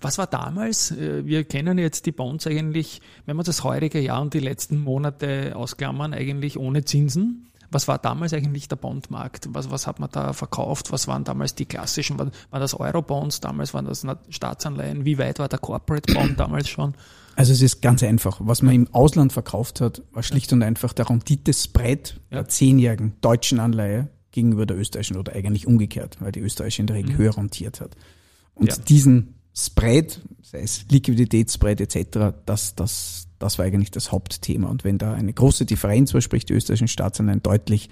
Was 0.00 0.18
war 0.18 0.26
damals? 0.26 0.90
Äh, 0.90 1.24
wir 1.24 1.44
kennen 1.44 1.78
jetzt 1.78 2.04
die 2.06 2.12
Bonds 2.12 2.46
eigentlich, 2.46 3.00
wenn 3.26 3.36
wir 3.36 3.44
das 3.44 3.64
heurige 3.64 4.00
Jahr 4.00 4.20
und 4.20 4.34
die 4.34 4.40
letzten 4.40 4.78
Monate 4.78 5.54
ausklammern, 5.54 6.12
eigentlich 6.12 6.58
ohne 6.58 6.84
Zinsen. 6.84 7.46
Was 7.70 7.86
war 7.86 7.98
damals 7.98 8.32
eigentlich 8.32 8.68
der 8.68 8.76
Bondmarkt? 8.76 9.48
Was, 9.52 9.70
was 9.70 9.86
hat 9.86 10.00
man 10.00 10.08
da 10.10 10.32
verkauft? 10.32 10.90
Was 10.90 11.06
waren 11.06 11.24
damals 11.24 11.54
die 11.54 11.66
klassischen? 11.66 12.18
War, 12.18 12.30
war 12.50 12.60
das 12.60 12.74
Eurobonds? 12.74 13.40
Damals 13.40 13.74
waren 13.74 13.84
das 13.84 14.06
Staatsanleihen? 14.30 15.04
Wie 15.04 15.18
weit 15.18 15.38
war 15.38 15.48
der 15.48 15.58
Corporate 15.58 16.12
Bond 16.12 16.38
damals 16.40 16.68
schon? 16.68 16.94
Also 17.36 17.52
es 17.52 17.62
ist 17.62 17.82
ganz 17.82 18.02
einfach. 18.02 18.40
Was 18.42 18.62
man 18.62 18.74
im 18.74 18.92
Ausland 18.92 19.32
verkauft 19.32 19.80
hat, 19.80 20.02
war 20.12 20.22
schlicht 20.22 20.52
und 20.52 20.62
einfach 20.62 20.92
der 20.92 21.08
Rendite-Spread 21.08 22.20
ja. 22.30 22.38
der 22.38 22.48
zehnjährigen 22.48 23.14
deutschen 23.20 23.60
Anleihe 23.60 24.08
gegenüber 24.32 24.66
der 24.66 24.76
österreichischen 24.76 25.16
oder 25.16 25.34
eigentlich 25.34 25.66
umgekehrt, 25.66 26.16
weil 26.20 26.32
die 26.32 26.40
österreichische 26.40 26.82
in 26.82 26.86
der 26.86 26.96
Regel 26.96 27.12
mhm. 27.12 27.18
höher 27.18 27.36
rentiert 27.36 27.80
hat. 27.80 27.96
Und 28.54 28.70
ja. 28.70 28.76
diesen 28.88 29.37
Spread, 29.58 30.20
sei 30.42 30.60
es 30.60 30.84
Liquiditätsspread 30.88 31.80
etc., 31.80 32.36
das, 32.46 32.76
das, 32.76 33.26
das 33.38 33.58
war 33.58 33.64
eigentlich 33.66 33.90
das 33.90 34.12
Hauptthema. 34.12 34.68
Und 34.68 34.84
wenn 34.84 34.98
da 34.98 35.14
eine 35.14 35.32
große 35.32 35.66
Differenz 35.66 36.14
war, 36.14 36.20
sprich 36.20 36.44
die 36.44 36.52
österreichischen 36.52 36.88
Staatsanleihen 36.88 37.42
deutlich, 37.42 37.90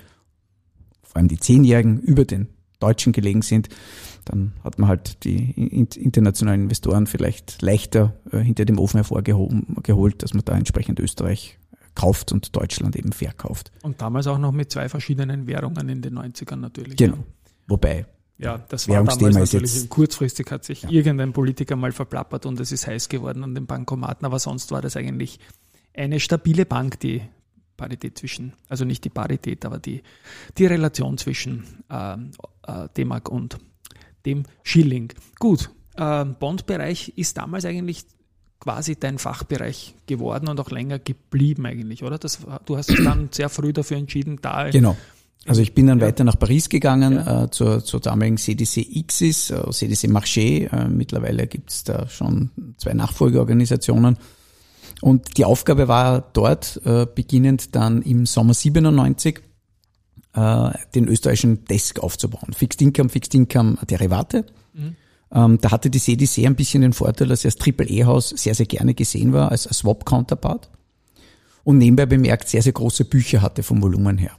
vor 1.02 1.16
allem 1.16 1.28
die 1.28 1.38
zehnjährigen, 1.38 1.98
über 2.00 2.24
den 2.24 2.48
Deutschen 2.78 3.12
gelegen 3.12 3.42
sind, 3.42 3.68
dann 4.26 4.52
hat 4.62 4.78
man 4.78 4.88
halt 4.88 5.24
die 5.24 5.50
internationalen 5.52 6.64
Investoren 6.64 7.06
vielleicht 7.06 7.62
leichter 7.62 8.14
äh, 8.30 8.38
hinter 8.38 8.64
dem 8.64 8.78
Ofen 8.78 8.98
hervorgeholt, 8.98 10.22
dass 10.22 10.34
man 10.34 10.44
da 10.44 10.56
entsprechend 10.56 11.00
Österreich 11.00 11.58
kauft 11.94 12.30
und 12.30 12.54
Deutschland 12.54 12.94
eben 12.94 13.12
verkauft. 13.12 13.72
Und 13.82 14.00
damals 14.02 14.26
auch 14.28 14.38
noch 14.38 14.52
mit 14.52 14.70
zwei 14.70 14.88
verschiedenen 14.88 15.46
Währungen 15.46 15.88
in 15.88 16.02
den 16.02 16.18
90ern 16.18 16.56
natürlich. 16.56 16.96
Genau. 16.96 17.16
Ja. 17.16 17.24
Wobei. 17.68 18.06
Ja, 18.38 18.58
das 18.68 18.88
war 18.88 19.02
damals 19.02 19.18
natürlich, 19.34 19.88
kurzfristig 19.88 20.50
hat 20.50 20.64
sich 20.64 20.82
ja. 20.82 20.90
irgendein 20.90 21.32
Politiker 21.32 21.74
mal 21.74 21.92
verplappert 21.92 22.44
und 22.44 22.60
es 22.60 22.70
ist 22.70 22.86
heiß 22.86 23.08
geworden 23.08 23.42
an 23.42 23.54
den 23.54 23.66
Bankomaten, 23.66 24.26
aber 24.26 24.38
sonst 24.38 24.70
war 24.72 24.82
das 24.82 24.96
eigentlich 24.96 25.38
eine 25.94 26.20
stabile 26.20 26.66
Bank, 26.66 27.00
die 27.00 27.22
Parität 27.76 28.18
zwischen, 28.18 28.52
also 28.68 28.84
nicht 28.84 29.04
die 29.04 29.10
Parität, 29.10 29.64
aber 29.64 29.78
die, 29.78 30.02
die 30.58 30.66
Relation 30.66 31.16
zwischen 31.16 31.64
äh, 31.90 32.14
äh, 32.66 32.88
D-Mark 32.96 33.30
und 33.30 33.58
dem 34.26 34.44
Schilling. 34.62 35.12
Gut, 35.38 35.70
äh, 35.96 36.24
Bond-Bereich 36.24 37.14
ist 37.16 37.38
damals 37.38 37.64
eigentlich 37.64 38.04
quasi 38.60 38.96
dein 38.96 39.18
Fachbereich 39.18 39.94
geworden 40.06 40.48
und 40.48 40.58
auch 40.60 40.70
länger 40.70 40.98
geblieben 40.98 41.66
eigentlich, 41.66 42.02
oder? 42.02 42.18
Das, 42.18 42.40
du 42.64 42.76
hast 42.76 42.90
dich 42.90 43.02
dann 43.04 43.28
sehr 43.30 43.48
früh 43.48 43.72
dafür 43.72 43.96
entschieden, 43.96 44.38
da. 44.42 44.70
Genau. 44.70 44.96
Also 45.44 45.62
ich 45.62 45.74
bin 45.74 45.86
dann 45.86 46.00
ja. 46.00 46.06
weiter 46.06 46.24
nach 46.24 46.38
Paris 46.38 46.68
gegangen, 46.68 47.14
ja. 47.14 47.44
äh, 47.44 47.50
zur, 47.50 47.84
zur 47.84 48.00
damaligen 48.00 48.36
CDC 48.36 49.06
Xis, 49.06 49.50
äh, 49.50 49.70
CDC 49.70 50.08
Marché. 50.08 50.72
Äh, 50.72 50.88
mittlerweile 50.88 51.46
gibt 51.46 51.70
es 51.70 51.84
da 51.84 52.08
schon 52.08 52.50
zwei 52.78 52.94
Nachfolgeorganisationen. 52.94 54.16
Und 55.02 55.36
die 55.36 55.44
Aufgabe 55.44 55.88
war 55.88 56.20
dort, 56.32 56.80
äh, 56.84 57.06
beginnend 57.12 57.76
dann 57.76 58.02
im 58.02 58.26
Sommer 58.26 58.54
97, 58.54 59.40
äh, 60.34 60.70
den 60.94 61.06
österreichischen 61.06 61.64
Desk 61.64 62.00
aufzubauen. 62.00 62.52
Fixed 62.52 62.80
Income, 62.82 63.10
Fixed 63.10 63.34
Income 63.34 63.78
Derivate. 63.88 64.46
Mhm. 64.72 64.96
Ähm, 65.32 65.58
da 65.60 65.70
hatte 65.70 65.90
die 65.90 66.00
CDC 66.00 66.46
ein 66.46 66.56
bisschen 66.56 66.82
den 66.82 66.92
Vorteil, 66.92 67.28
dass 67.28 67.42
sie 67.42 67.48
als 67.48 67.56
Triple-E-Haus 67.56 68.30
sehr, 68.30 68.54
sehr 68.54 68.66
gerne 68.66 68.94
gesehen 68.94 69.32
war 69.32 69.50
als, 69.50 69.66
als 69.66 69.78
Swap-Counterpart 69.78 70.70
und 71.64 71.78
nebenbei 71.78 72.06
bemerkt 72.06 72.48
sehr, 72.48 72.62
sehr 72.62 72.72
große 72.72 73.04
Bücher 73.06 73.42
hatte 73.42 73.64
vom 73.64 73.82
Volumen 73.82 74.18
her. 74.18 74.38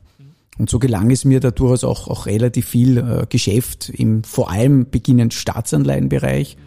Und 0.57 0.69
so 0.69 0.79
gelang 0.79 1.11
es 1.11 1.25
mir 1.25 1.39
da 1.39 1.51
durchaus 1.51 1.83
auch, 1.83 2.07
auch 2.07 2.25
relativ 2.25 2.67
viel 2.67 2.97
äh, 2.97 3.25
Geschäft 3.29 3.89
im 3.89 4.23
vor 4.23 4.49
allem 4.51 4.89
beginnend 4.89 5.33
Staatsanleihenbereich, 5.33 6.57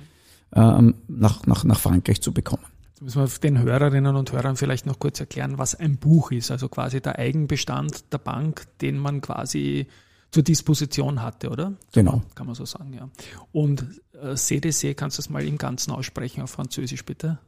ähm, 0.54 0.94
nach, 1.08 1.46
nach, 1.46 1.64
nach 1.64 1.78
Frankreich 1.78 2.20
zu 2.20 2.32
bekommen. 2.32 2.64
Jetzt 3.00 3.02
müssen 3.02 3.20
wir 3.22 3.50
den 3.50 3.62
Hörerinnen 3.62 4.14
und 4.14 4.32
Hörern 4.32 4.56
vielleicht 4.56 4.86
noch 4.86 4.98
kurz 4.98 5.20
erklären, 5.20 5.58
was 5.58 5.74
ein 5.74 5.96
Buch 5.96 6.32
ist. 6.32 6.50
Also 6.50 6.68
quasi 6.68 7.00
der 7.00 7.18
Eigenbestand 7.18 8.12
der 8.12 8.18
Bank, 8.18 8.66
den 8.80 8.98
man 8.98 9.20
quasi 9.20 9.86
zur 10.30 10.42
Disposition 10.42 11.22
hatte, 11.22 11.50
oder? 11.50 11.72
Genau. 11.92 12.22
Kann 12.34 12.46
man 12.46 12.54
so 12.54 12.64
sagen, 12.64 12.92
ja. 12.92 13.08
Und 13.52 13.84
äh, 14.22 14.34
CDC, 14.34 14.96
kannst 14.96 15.18
du 15.18 15.22
das 15.22 15.30
mal 15.30 15.44
im 15.44 15.58
Ganzen 15.58 15.92
aussprechen 15.92 16.42
auf 16.42 16.50
Französisch, 16.50 17.04
bitte? 17.04 17.38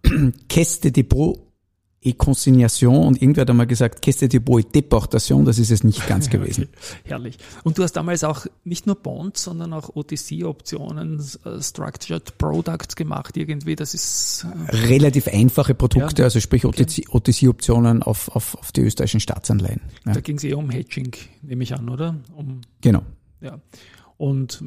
Caisse 0.48 0.80
de 0.80 0.90
dépôt 0.90 1.38
et 2.04 2.18
consignation 2.18 3.06
und 3.06 3.22
irgendwer 3.22 3.42
hat 3.42 3.50
einmal 3.50 3.66
gesagt, 3.66 4.02
Caisse 4.02 4.28
de 4.28 4.40
dépôt 4.40 4.58
et 4.58 4.74
déportation, 4.74 5.44
das 5.44 5.58
ist 5.58 5.70
es 5.70 5.84
nicht 5.84 6.06
ganz 6.08 6.28
gewesen. 6.30 6.64
okay. 6.64 6.98
Herrlich. 7.04 7.38
Und 7.62 7.78
du 7.78 7.82
hast 7.82 7.92
damals 7.92 8.24
auch 8.24 8.46
nicht 8.64 8.86
nur 8.86 8.96
Bonds, 8.96 9.44
sondern 9.44 9.72
auch 9.72 9.94
OTC-Optionen, 9.94 11.20
äh, 11.44 11.62
Structured 11.62 12.36
Products 12.38 12.96
gemacht 12.96 13.36
irgendwie, 13.36 13.76
das 13.76 13.94
ist... 13.94 14.46
Äh, 14.68 14.76
Relativ 14.88 15.28
einfache 15.28 15.74
Produkte, 15.74 16.22
ja. 16.22 16.24
also 16.26 16.40
sprich 16.40 16.64
OTC-Optionen 16.64 18.02
auf, 18.02 18.28
auf, 18.34 18.56
auf 18.56 18.72
die 18.72 18.80
österreichischen 18.80 19.20
Staatsanleihen. 19.20 19.80
Ja. 20.04 20.14
Da 20.14 20.20
ging 20.20 20.36
es 20.36 20.44
eher 20.44 20.58
um 20.58 20.70
Hedging, 20.70 21.12
nehme 21.42 21.62
ich 21.62 21.74
an, 21.74 21.88
oder? 21.88 22.16
Um, 22.34 22.62
genau. 22.80 23.02
Ja. 23.40 23.60
Und 24.16 24.62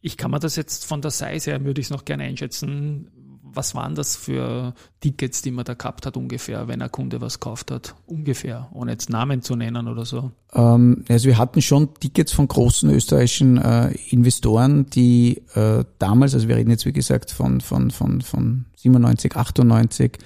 ich 0.00 0.18
kann 0.18 0.30
mir 0.30 0.38
das 0.38 0.56
jetzt 0.56 0.84
von 0.84 1.00
der 1.00 1.10
Size 1.10 1.50
her, 1.50 1.64
würde 1.64 1.80
ich 1.80 1.86
es 1.86 1.90
noch 1.90 2.04
gerne 2.04 2.24
einschätzen, 2.24 3.08
was 3.54 3.74
waren 3.74 3.94
das 3.94 4.16
für 4.16 4.74
Tickets, 5.00 5.42
die 5.42 5.50
man 5.50 5.64
da 5.64 5.74
gehabt 5.74 6.06
hat 6.06 6.16
ungefähr, 6.16 6.68
wenn 6.68 6.82
ein 6.82 6.90
Kunde 6.90 7.20
was 7.20 7.40
gekauft 7.40 7.70
hat? 7.70 7.94
Ungefähr, 8.06 8.68
ohne 8.72 8.92
jetzt 8.92 9.10
Namen 9.10 9.42
zu 9.42 9.56
nennen 9.56 9.88
oder 9.88 10.04
so. 10.04 10.32
Ähm, 10.54 11.04
also 11.08 11.26
wir 11.26 11.38
hatten 11.38 11.62
schon 11.62 11.94
Tickets 11.94 12.32
von 12.32 12.48
großen 12.48 12.90
österreichischen 12.90 13.58
äh, 13.58 13.92
Investoren, 14.10 14.86
die 14.86 15.42
äh, 15.54 15.84
damals, 15.98 16.34
also 16.34 16.48
wir 16.48 16.56
reden 16.56 16.70
jetzt 16.70 16.86
wie 16.86 16.92
gesagt 16.92 17.30
von, 17.30 17.60
von, 17.60 17.90
von, 17.90 18.20
von 18.20 18.64
97, 18.76 19.36
98, 19.36 20.18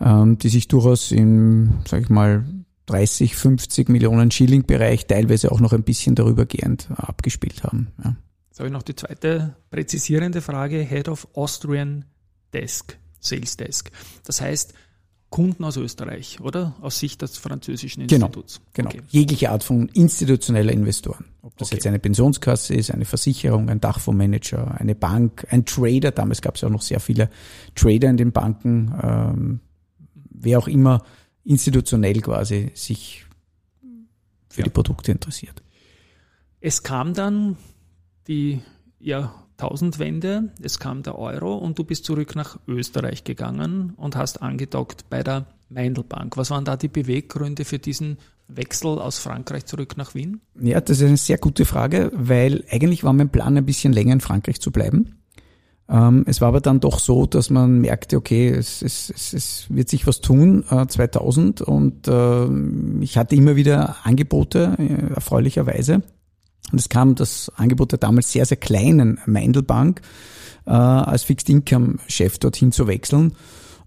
ähm, 0.00 0.38
die 0.38 0.48
sich 0.48 0.68
durchaus 0.68 1.12
im, 1.12 1.74
sag 1.86 2.02
ich 2.02 2.08
mal, 2.08 2.44
30, 2.86 3.34
50 3.34 3.88
Millionen 3.88 4.30
Schilling 4.30 4.64
Bereich, 4.64 5.06
teilweise 5.06 5.50
auch 5.50 5.60
noch 5.60 5.72
ein 5.72 5.82
bisschen 5.82 6.14
darüber 6.14 6.46
gehend 6.46 6.88
abgespielt 6.96 7.64
haben. 7.64 7.88
Ja. 8.02 8.16
Jetzt 8.56 8.60
habe 8.60 8.68
ich 8.68 8.72
noch 8.72 8.84
die 8.84 8.96
zweite 8.96 9.54
präzisierende 9.70 10.40
Frage. 10.40 10.78
Head 10.78 11.10
of 11.10 11.28
Austrian 11.34 12.06
Desk, 12.56 12.98
Sales 13.20 13.56
Desk. 13.56 13.90
Das 14.24 14.40
heißt, 14.40 14.74
Kunden 15.28 15.64
aus 15.64 15.76
Österreich, 15.76 16.40
oder? 16.40 16.74
Aus 16.80 16.98
Sicht 16.98 17.20
des 17.20 17.36
französischen 17.36 18.06
genau, 18.06 18.26
Instituts. 18.26 18.60
Genau, 18.72 18.90
genau. 18.90 19.02
Okay. 19.02 19.08
Jegliche 19.10 19.50
Art 19.50 19.64
von 19.64 19.88
institutioneller 19.88 20.72
Investoren. 20.72 21.26
Ob 21.42 21.56
das 21.58 21.68
okay. 21.68 21.76
jetzt 21.76 21.86
eine 21.86 21.98
Pensionskasse 21.98 22.74
ist, 22.74 22.90
eine 22.90 23.04
Versicherung, 23.04 23.68
ein 23.68 23.80
Dachfondsmanager, 23.80 24.80
eine 24.80 24.94
Bank, 24.94 25.46
ein 25.50 25.64
Trader. 25.64 26.12
Damals 26.12 26.40
gab 26.40 26.54
es 26.54 26.60
ja 26.60 26.68
auch 26.68 26.72
noch 26.72 26.82
sehr 26.82 27.00
viele 27.00 27.28
Trader 27.74 28.08
in 28.08 28.16
den 28.16 28.32
Banken. 28.32 28.94
Ähm, 29.02 29.60
wer 30.30 30.58
auch 30.58 30.68
immer 30.68 31.02
institutionell 31.44 32.20
quasi 32.20 32.70
sich 32.74 33.26
für 34.48 34.60
ja. 34.60 34.64
die 34.64 34.70
Produkte 34.70 35.12
interessiert. 35.12 35.62
Es 36.60 36.82
kam 36.82 37.14
dann 37.14 37.56
die 38.28 38.62
ja, 38.98 39.34
Tausendwende, 39.56 40.50
es 40.60 40.78
kam 40.78 41.02
der 41.02 41.18
Euro 41.18 41.54
und 41.54 41.78
du 41.78 41.84
bist 41.84 42.04
zurück 42.04 42.36
nach 42.36 42.58
Österreich 42.66 43.24
gegangen 43.24 43.94
und 43.96 44.16
hast 44.16 44.42
angedockt 44.42 45.08
bei 45.08 45.22
der 45.22 45.46
Meindelbank. 45.70 46.36
Was 46.36 46.50
waren 46.50 46.64
da 46.64 46.76
die 46.76 46.88
Beweggründe 46.88 47.64
für 47.64 47.78
diesen 47.78 48.18
Wechsel 48.48 48.98
aus 48.98 49.18
Frankreich 49.18 49.66
zurück 49.66 49.96
nach 49.96 50.14
Wien? 50.14 50.40
Ja, 50.60 50.80
das 50.80 51.00
ist 51.00 51.06
eine 51.06 51.16
sehr 51.16 51.38
gute 51.38 51.64
Frage, 51.64 52.12
weil 52.14 52.64
eigentlich 52.70 53.02
war 53.02 53.12
mein 53.12 53.30
Plan, 53.30 53.56
ein 53.56 53.64
bisschen 53.64 53.92
länger 53.92 54.12
in 54.12 54.20
Frankreich 54.20 54.60
zu 54.60 54.70
bleiben. 54.70 55.16
Ähm, 55.88 56.24
es 56.26 56.40
war 56.40 56.48
aber 56.48 56.60
dann 56.60 56.80
doch 56.80 56.98
so, 56.98 57.26
dass 57.26 57.48
man 57.48 57.80
merkte, 57.80 58.16
okay, 58.16 58.48
es, 58.48 58.82
es, 58.82 59.10
es, 59.14 59.32
es 59.32 59.66
wird 59.68 59.88
sich 59.88 60.06
was 60.06 60.20
tun, 60.20 60.64
äh, 60.68 60.86
2000 60.86 61.62
und 61.62 62.08
äh, 62.08 63.02
ich 63.02 63.16
hatte 63.16 63.36
immer 63.36 63.56
wieder 63.56 63.96
Angebote, 64.04 64.74
äh, 64.78 65.14
erfreulicherweise 65.14 66.02
und 66.72 66.80
es 66.80 66.88
kam 66.88 67.14
das 67.14 67.50
Angebot 67.56 67.92
der 67.92 67.98
damals 67.98 68.32
sehr, 68.32 68.44
sehr 68.44 68.56
kleinen 68.56 69.20
Meindelbank 69.26 70.00
äh, 70.66 70.70
als 70.70 71.22
Fixed 71.22 71.48
Income 71.48 71.98
Chef 72.08 72.38
dorthin 72.38 72.72
zu 72.72 72.86
wechseln. 72.86 73.32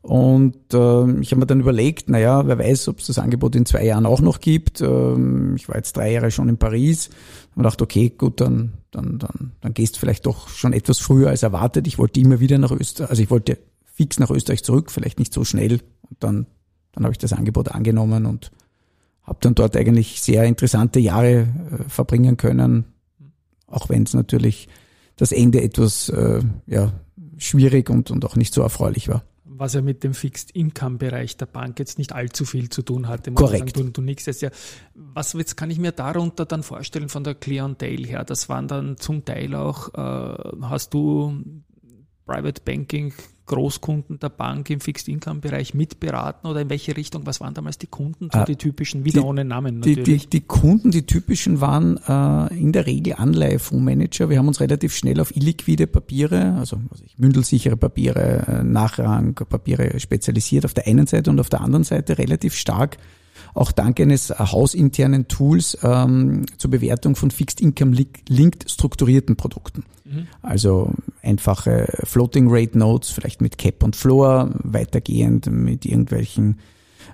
Und 0.01 0.73
äh, 0.73 1.19
ich 1.19 1.31
habe 1.31 1.39
mir 1.39 1.45
dann 1.45 1.59
überlegt, 1.59 2.09
naja, 2.09 2.47
wer 2.47 2.57
weiß, 2.57 2.87
ob 2.87 2.99
es 2.99 3.07
das 3.07 3.19
Angebot 3.19 3.55
in 3.55 3.65
zwei 3.65 3.83
Jahren 3.83 4.05
auch 4.05 4.21
noch 4.21 4.39
gibt. 4.39 4.79
Ähm, 4.79 5.55
ich 5.57 5.67
war 5.67 5.75
jetzt 5.75 5.97
drei 5.97 6.13
Jahre 6.13 6.31
schon 6.31 6.47
in 6.47 6.57
Paris 6.57 7.09
und 7.55 7.63
dachte, 7.63 7.83
okay, 7.83 8.09
gut, 8.09 8.39
dann, 8.39 8.73
dann, 8.91 9.19
dann, 9.19 9.51
dann 9.59 9.73
gehst 9.73 9.95
du 9.95 9.99
vielleicht 9.99 10.25
doch 10.25 10.47
schon 10.47 10.71
etwas 10.71 10.99
früher 10.99 11.29
als 11.29 11.43
erwartet. 11.43 11.85
Ich 11.85 11.97
wollte 11.97 12.21
immer 12.21 12.39
wieder 12.39 12.57
nach 12.57 12.71
Österreich, 12.71 13.09
also 13.09 13.21
ich 13.21 13.29
wollte 13.29 13.57
fix 13.83 14.19
nach 14.19 14.29
Österreich 14.29 14.63
zurück, 14.63 14.89
vielleicht 14.89 15.19
nicht 15.19 15.33
so 15.33 15.43
schnell. 15.43 15.81
Und 16.09 16.17
dann, 16.21 16.45
dann 16.93 17.03
habe 17.03 17.11
ich 17.11 17.17
das 17.17 17.33
Angebot 17.33 17.69
angenommen 17.69 18.25
und 18.25 18.51
habe 19.29 19.39
dann 19.41 19.55
dort 19.55 19.77
eigentlich 19.77 20.21
sehr 20.21 20.43
interessante 20.43 20.99
Jahre 20.99 21.41
äh, 21.41 21.47
verbringen 21.87 22.35
können, 22.35 22.85
auch 23.67 23.87
wenn 23.89 24.03
es 24.03 24.13
natürlich 24.13 24.67
das 25.15 25.31
Ende 25.31 25.61
etwas 25.61 26.09
äh, 26.09 26.41
ja, 26.65 26.91
schwierig 27.37 27.89
und, 27.89 28.09
und 28.09 28.25
auch 28.25 28.35
nicht 28.35 28.53
so 28.53 28.61
erfreulich 28.61 29.07
war. 29.07 29.23
Was 29.43 29.73
ja 29.73 29.81
mit 29.81 30.03
dem 30.05 30.13
Fixed 30.13 30.51
Income 30.51 30.97
Bereich 30.97 31.35
der 31.35 31.45
Bank 31.45 31.79
jetzt 31.79 31.97
nicht 31.97 32.13
allzu 32.13 32.45
viel 32.45 32.69
zu 32.69 32.81
tun 32.81 33.09
hatte. 33.09 33.31
Korrekt. 33.33 33.75
Sagen, 33.75 33.87
du, 33.87 33.91
du 33.91 34.01
nix 34.01 34.25
ja. 34.39 34.49
Was 34.95 35.33
jetzt 35.33 35.57
kann 35.57 35.69
ich 35.69 35.79
mir 35.79 35.91
darunter 35.91 36.45
dann 36.45 36.63
vorstellen 36.63 37.09
von 37.09 37.25
der 37.25 37.35
Clientele 37.35 38.07
her? 38.07 38.23
Das 38.23 38.47
waren 38.47 38.69
dann 38.69 38.97
zum 38.97 39.25
Teil 39.25 39.53
auch, 39.55 39.93
äh, 39.93 40.57
hast 40.61 40.93
du 40.93 41.43
Private 42.29 42.61
Banking 42.63 43.11
Großkunden 43.47 44.19
der 44.19 44.29
Bank 44.29 44.69
im 44.69 44.79
Fixed-Income-Bereich 44.79 45.73
mitberaten 45.73 46.47
oder 46.47 46.61
in 46.61 46.69
welche 46.69 46.95
Richtung? 46.95 47.25
Was 47.25 47.41
waren 47.41 47.55
damals 47.55 47.79
die 47.79 47.87
Kunden, 47.87 48.29
so 48.31 48.37
ah, 48.37 48.45
die 48.45 48.55
typischen, 48.55 49.05
wieder 49.05 49.21
die, 49.21 49.27
ohne 49.27 49.43
Namen 49.43 49.79
natürlich? 49.79 50.03
Die, 50.03 50.17
die, 50.17 50.27
die, 50.27 50.41
Kunden, 50.41 50.91
die 50.91 51.07
typischen 51.07 51.59
waren 51.59 51.97
äh, 52.07 52.55
in 52.55 52.71
der 52.71 52.85
Regel 52.85 53.15
Anleihefondsmanager. 53.15 54.29
Wir 54.29 54.37
haben 54.37 54.47
uns 54.47 54.59
relativ 54.59 54.95
schnell 54.95 55.19
auf 55.19 55.35
illiquide 55.35 55.87
Papiere, 55.87 56.57
also 56.59 56.79
ich, 57.03 57.17
mündelsichere 57.17 57.75
Papiere, 57.75 58.45
äh, 58.47 58.63
Nachrangpapiere 58.63 59.99
spezialisiert 59.99 60.65
auf 60.65 60.75
der 60.75 60.85
einen 60.85 61.07
Seite 61.07 61.31
und 61.31 61.39
auf 61.39 61.49
der 61.49 61.61
anderen 61.61 61.83
Seite 61.83 62.19
relativ 62.19 62.53
stark 62.53 62.97
auch 63.53 63.71
dank 63.71 63.99
eines 63.99 64.29
hausinternen 64.29 65.27
Tools 65.27 65.77
ähm, 65.81 66.45
zur 66.57 66.69
Bewertung 66.71 67.15
von 67.15 67.31
Fixed 67.31 67.61
Income 67.61 67.95
linked 68.27 68.69
strukturierten 68.69 69.37
Produkten. 69.37 69.85
Mhm. 70.05 70.27
Also 70.41 70.93
einfache 71.21 71.87
Floating 72.03 72.47
Rate 72.49 72.77
Notes, 72.77 73.11
vielleicht 73.11 73.41
mit 73.41 73.57
Cap 73.57 73.83
und 73.83 73.95
Floor, 73.95 74.51
weitergehend 74.63 75.47
mit 75.47 75.85
irgendwelchen 75.85 76.59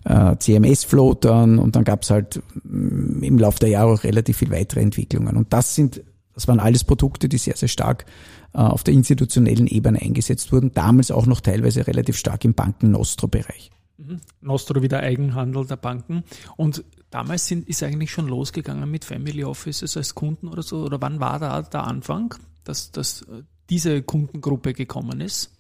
äh, 0.03 0.35
CMS-Floatern 0.38 1.57
und 1.59 1.75
dann 1.75 1.83
gab 1.83 2.03
es 2.03 2.09
halt 2.09 2.41
mm, 2.63 3.24
im 3.24 3.39
Laufe 3.39 3.59
der 3.59 3.69
Jahre 3.69 3.93
auch 3.93 4.03
relativ 4.03 4.38
viel 4.38 4.51
weitere 4.51 4.81
Entwicklungen. 4.81 5.35
Und 5.38 5.53
das 5.53 5.75
sind, 5.75 6.03
das 6.33 6.47
waren 6.47 6.59
alles 6.59 6.83
Produkte, 6.83 7.29
die 7.29 7.38
sehr, 7.38 7.55
sehr 7.55 7.69
stark 7.69 8.05
äh, 8.53 8.59
auf 8.59 8.83
der 8.83 8.93
institutionellen 8.93 9.67
Ebene 9.67 10.01
eingesetzt 10.01 10.51
wurden, 10.51 10.71
damals 10.74 11.12
auch 11.12 11.25
noch 11.25 11.41
teilweise 11.41 11.88
relativ 11.88 12.17
stark 12.17 12.45
im 12.45 12.53
Banken-Nostro-Bereich. 12.53 13.71
Mhm. 13.97 14.19
Nostro 14.41 14.81
wieder 14.81 15.00
Eigenhandel 15.00 15.65
der 15.65 15.77
Banken. 15.77 16.24
Und 16.57 16.83
damals 17.09 17.47
sind, 17.47 17.67
ist 17.67 17.81
eigentlich 17.81 18.12
schon 18.12 18.27
losgegangen 18.27 18.89
mit 18.89 19.05
Family 19.05 19.43
Offices 19.43 19.97
als 19.97 20.15
Kunden 20.15 20.47
oder 20.47 20.63
so. 20.63 20.83
Oder 20.83 21.01
wann 21.01 21.19
war 21.19 21.39
da 21.39 21.62
der 21.62 21.85
Anfang, 21.85 22.35
dass, 22.63 22.91
dass 22.91 23.21
äh, 23.24 23.43
diese 23.69 24.01
Kundengruppe 24.01 24.74
gekommen 24.74 25.22
ist? 25.22 25.51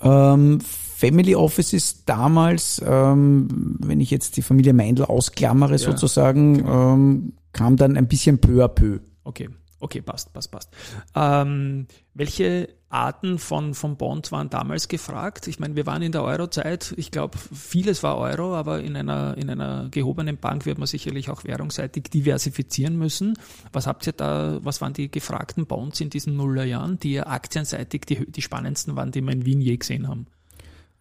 Ähm, 0.00 0.60
Family 0.60 1.34
Offices 1.34 2.04
damals, 2.04 2.82
ähm, 2.84 3.76
wenn 3.80 4.00
ich 4.00 4.10
jetzt 4.10 4.36
die 4.36 4.42
Familie 4.42 4.72
Meindl 4.72 5.04
ausklammere 5.04 5.72
ja, 5.72 5.78
sozusagen, 5.78 6.58
genau. 6.58 6.94
ähm, 6.94 7.32
kam 7.52 7.76
dann 7.76 7.96
ein 7.96 8.08
bisschen 8.08 8.38
peu 8.38 8.64
à 8.64 8.68
peu. 8.68 9.00
Okay. 9.22 9.48
Okay, 9.84 10.00
passt, 10.00 10.32
passt, 10.32 10.50
passt. 10.50 10.70
Ähm, 11.14 11.88
welche 12.14 12.70
Arten 12.88 13.38
von, 13.38 13.74
von 13.74 13.98
Bonds 13.98 14.32
waren 14.32 14.48
damals 14.48 14.88
gefragt? 14.88 15.46
Ich 15.46 15.60
meine, 15.60 15.76
wir 15.76 15.84
waren 15.84 16.00
in 16.00 16.10
der 16.10 16.24
Euro-Zeit. 16.24 16.94
Ich 16.96 17.10
glaube, 17.10 17.36
vieles 17.36 18.02
war 18.02 18.16
Euro, 18.16 18.56
aber 18.56 18.80
in 18.80 18.96
einer, 18.96 19.36
in 19.36 19.50
einer 19.50 19.90
gehobenen 19.90 20.38
Bank 20.38 20.64
wird 20.64 20.78
man 20.78 20.86
sicherlich 20.86 21.28
auch 21.28 21.44
währungsseitig 21.44 22.04
diversifizieren 22.04 22.96
müssen. 22.96 23.34
Was 23.74 23.86
habt 23.86 24.06
ihr 24.06 24.14
da, 24.14 24.58
was 24.62 24.80
waren 24.80 24.94
die 24.94 25.10
gefragten 25.10 25.66
Bonds 25.66 26.00
in 26.00 26.08
diesen 26.08 26.34
Nullerjahren, 26.34 26.98
die 26.98 27.12
ihr 27.12 27.28
aktienseitig 27.28 28.06
die, 28.06 28.24
die 28.24 28.40
spannendsten 28.40 28.96
waren, 28.96 29.12
die 29.12 29.20
wir 29.20 29.32
in 29.32 29.44
Wien 29.44 29.60
je 29.60 29.76
gesehen 29.76 30.08
haben? 30.08 30.28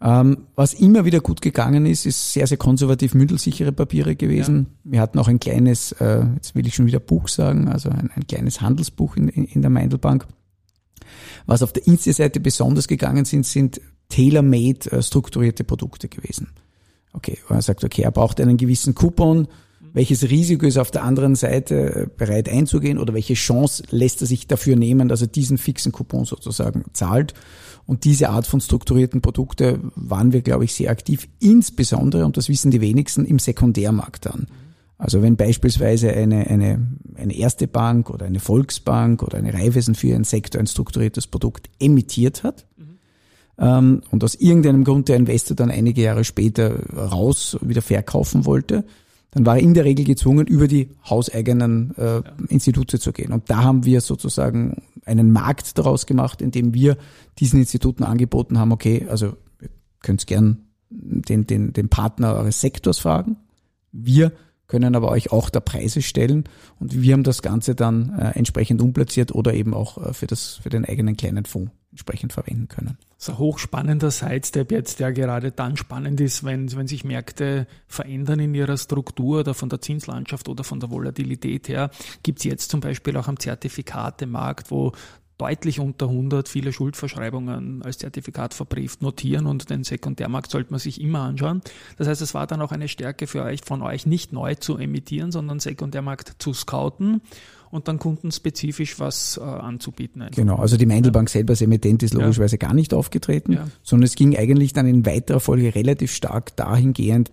Ähm, 0.05 0.47
was 0.55 0.73
immer 0.73 1.05
wieder 1.05 1.21
gut 1.21 1.41
gegangen 1.41 1.85
ist, 1.85 2.05
ist 2.05 2.33
sehr, 2.33 2.45
sehr 2.45 2.57
konservativ 2.57 3.13
mündelsichere 3.13 3.71
Papiere 3.71 4.17
gewesen. 4.17 4.67
Ja. 4.83 4.91
Wir 4.91 5.01
hatten 5.01 5.17
auch 5.17 5.29
ein 5.29 5.39
kleines, 5.39 5.93
äh, 5.93 6.25
jetzt 6.35 6.55
will 6.55 6.67
ich 6.67 6.75
schon 6.75 6.87
wieder 6.87 6.99
Buch 6.99 7.29
sagen, 7.29 7.69
also 7.69 7.89
ein, 7.89 8.11
ein 8.13 8.27
kleines 8.27 8.59
Handelsbuch 8.59 9.15
in, 9.15 9.29
in, 9.29 9.45
in 9.45 9.61
der 9.61 9.71
Meindelbank. 9.71 10.27
Was 11.45 11.63
auf 11.63 11.71
der 11.71 11.87
Insti-Seite 11.87 12.41
besonders 12.41 12.89
gegangen 12.89 13.23
sind, 13.23 13.45
sind 13.45 13.79
tailor-made 14.09 14.91
äh, 14.91 15.01
strukturierte 15.01 15.63
Produkte 15.63 16.09
gewesen. 16.09 16.49
Okay, 17.13 17.37
er 17.47 17.61
sagt, 17.61 17.85
okay, 17.85 18.01
er 18.01 18.11
braucht 18.11 18.41
einen 18.41 18.57
gewissen 18.57 18.95
Coupon, 18.95 19.47
welches 19.93 20.23
Risiko 20.23 20.65
ist 20.65 20.77
auf 20.77 20.89
der 20.89 21.03
anderen 21.03 21.35
Seite 21.35 22.09
bereit 22.17 22.49
einzugehen 22.49 22.97
oder 22.97 23.13
welche 23.13 23.35
Chance 23.35 23.83
lässt 23.91 24.21
er 24.21 24.27
sich 24.27 24.47
dafür 24.47 24.75
nehmen, 24.75 25.07
dass 25.07 25.21
er 25.21 25.27
diesen 25.27 25.59
fixen 25.59 25.91
Coupon 25.91 26.25
sozusagen 26.25 26.85
zahlt. 26.93 27.35
Und 27.85 28.03
diese 28.03 28.29
Art 28.29 28.47
von 28.47 28.59
strukturierten 28.59 29.21
Produkte 29.21 29.79
waren 29.95 30.33
wir, 30.33 30.41
glaube 30.41 30.65
ich, 30.65 30.73
sehr 30.73 30.89
aktiv, 30.89 31.27
insbesondere, 31.39 32.25
und 32.25 32.37
das 32.37 32.49
wissen 32.49 32.71
die 32.71 32.81
wenigsten, 32.81 33.25
im 33.25 33.39
Sekundärmarkt 33.39 34.25
an. 34.27 34.47
Also 34.97 35.21
wenn 35.21 35.35
beispielsweise 35.35 36.11
eine, 36.13 36.47
eine, 36.47 36.87
eine 37.15 37.35
erste 37.35 37.67
Bank 37.67 38.09
oder 38.09 38.25
eine 38.25 38.39
Volksbank 38.39 39.21
oder 39.21 39.37
eine 39.37 39.53
Raiffeisen 39.53 39.95
für 39.95 40.07
ihren 40.07 40.23
Sektor 40.23 40.59
ein 40.59 40.67
strukturiertes 40.67 41.27
Produkt 41.27 41.69
emittiert 41.79 42.43
hat, 42.43 42.65
ähm, 43.59 44.01
und 44.09 44.23
aus 44.23 44.33
irgendeinem 44.33 44.83
Grund 44.83 45.09
der 45.09 45.17
Investor 45.17 45.55
dann 45.55 45.69
einige 45.69 46.01
Jahre 46.01 46.23
später 46.23 46.89
raus 46.95 47.57
wieder 47.61 47.83
verkaufen 47.83 48.45
wollte, 48.45 48.85
dann 49.33 49.45
war 49.45 49.57
er 49.57 49.63
in 49.63 49.73
der 49.73 49.83
Regel 49.83 50.05
gezwungen, 50.05 50.45
über 50.45 50.67
die 50.67 50.89
hauseigenen 51.09 51.95
äh, 51.97 52.17
ja. 52.17 52.23
Institute 52.49 52.99
zu 52.99 53.11
gehen. 53.11 53.31
Und 53.33 53.49
da 53.49 53.63
haben 53.63 53.83
wir 53.83 54.01
sozusagen 54.01 54.83
einen 55.05 55.31
Markt 55.31 55.77
daraus 55.77 56.05
gemacht, 56.05 56.41
indem 56.41 56.73
wir 56.73 56.97
diesen 57.39 57.59
Instituten 57.59 58.03
angeboten 58.03 58.59
haben, 58.59 58.71
okay, 58.71 59.07
also 59.09 59.35
ihr 59.61 59.69
könnt 60.01 60.27
gern 60.27 60.65
den, 60.89 61.47
den, 61.47 61.73
den 61.73 61.89
Partner 61.89 62.35
eures 62.35 62.61
Sektors 62.61 62.99
fragen. 62.99 63.37
Wir 63.91 64.31
können 64.73 64.95
aber 64.95 65.09
euch 65.09 65.31
auch 65.31 65.51
der 65.51 65.59
Preise 65.59 66.01
stellen 66.01 66.45
und 66.79 66.99
wir 66.99 67.13
haben 67.13 67.21
das 67.21 67.43
Ganze 67.43 67.75
dann 67.75 68.17
äh, 68.17 68.31
entsprechend 68.31 68.81
umplatziert 68.81 69.35
oder 69.35 69.53
eben 69.53 69.75
auch 69.75 70.03
äh, 70.03 70.13
für, 70.13 70.25
das, 70.25 70.55
für 70.63 70.69
den 70.69 70.83
eigenen 70.83 71.15
kleinen 71.15 71.45
Fonds 71.45 71.71
entsprechend 71.91 72.33
verwenden 72.33 72.67
können. 72.69 72.97
Das 73.17 73.27
ist 73.27 73.29
ein 73.29 73.37
hochspannender 73.37 74.09
Sidestep 74.09 74.71
jetzt, 74.71 74.99
der 74.99 75.13
gerade 75.13 75.51
dann 75.51 75.77
spannend 75.77 76.19
ist, 76.21 76.43
wenn, 76.43 76.75
wenn 76.75 76.87
sich 76.87 77.03
Märkte 77.03 77.67
verändern 77.85 78.39
in 78.39 78.55
ihrer 78.55 78.77
Struktur 78.77 79.41
oder 79.41 79.53
von 79.53 79.69
der 79.69 79.79
Zinslandschaft 79.79 80.49
oder 80.49 80.63
von 80.63 80.79
der 80.79 80.89
Volatilität 80.89 81.67
her. 81.67 81.91
Gibt 82.23 82.39
es 82.39 82.45
jetzt 82.45 82.71
zum 82.71 82.79
Beispiel 82.79 83.15
auch 83.15 83.27
am 83.27 83.37
Zertifikatemarkt, 83.37 84.71
wo 84.71 84.91
deutlich 85.37 85.79
unter 85.79 86.07
100 86.07 86.47
viele 86.47 86.71
Schuldverschreibungen 86.71 87.81
als 87.83 87.97
Zertifikat 87.97 88.53
verbrieft 88.53 89.01
notieren 89.01 89.45
und 89.45 89.69
den 89.69 89.83
Sekundärmarkt 89.83 90.51
sollte 90.51 90.71
man 90.71 90.79
sich 90.79 91.01
immer 91.01 91.21
anschauen. 91.21 91.61
Das 91.97 92.07
heißt, 92.07 92.21
es 92.21 92.33
war 92.33 92.47
dann 92.47 92.61
auch 92.61 92.71
eine 92.71 92.87
Stärke 92.87 93.27
für 93.27 93.43
euch, 93.43 93.61
von 93.65 93.81
euch 93.81 94.05
nicht 94.05 94.31
neu 94.31 94.55
zu 94.55 94.77
emittieren, 94.77 95.31
sondern 95.31 95.59
Sekundärmarkt 95.59 96.35
zu 96.39 96.53
scouten 96.53 97.21
und 97.71 97.87
dann 97.87 97.97
kundenspezifisch 97.97 98.99
was 98.99 99.37
äh, 99.37 99.41
anzubieten. 99.41 100.21
Einfach. 100.21 100.35
Genau, 100.35 100.57
also 100.57 100.77
die 100.77 100.85
Meindelbank 100.85 101.29
selber 101.29 101.53
als 101.53 101.61
Emittent 101.61 102.03
ist 102.03 102.13
logischerweise 102.13 102.57
ja. 102.57 102.67
gar 102.67 102.75
nicht 102.75 102.93
aufgetreten, 102.93 103.53
ja. 103.53 103.67
sondern 103.81 104.05
es 104.05 104.15
ging 104.15 104.37
eigentlich 104.37 104.73
dann 104.73 104.85
in 104.85 105.05
weiterer 105.07 105.39
Folge 105.39 105.73
relativ 105.73 106.13
stark 106.13 106.55
dahingehend, 106.55 107.31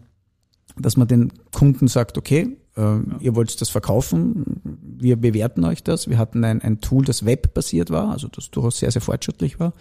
dass 0.79 0.97
man 0.97 1.09
den 1.09 1.33
Kunden 1.53 1.89
sagt, 1.89 2.17
okay, 2.17 2.57
äh, 2.77 2.81
ja. 2.81 3.03
ihr 3.21 3.35
wollt 3.35 3.61
das 3.61 3.69
verkaufen, 3.69 4.61
wir 4.83 5.17
bewerten 5.17 5.65
euch 5.65 5.83
das. 5.83 6.09
Wir 6.09 6.19
hatten 6.19 6.45
ein, 6.45 6.63
ein 6.63 6.81
Tool, 6.81 7.05
das 7.05 7.25
webbasiert 7.25 7.91
war, 7.91 8.11
also 8.11 8.29
das 8.29 8.51
durchaus 8.51 8.79
sehr, 8.79 8.91
sehr 8.91 9.03
fortschrittlich 9.03 9.59
war, 9.59 9.73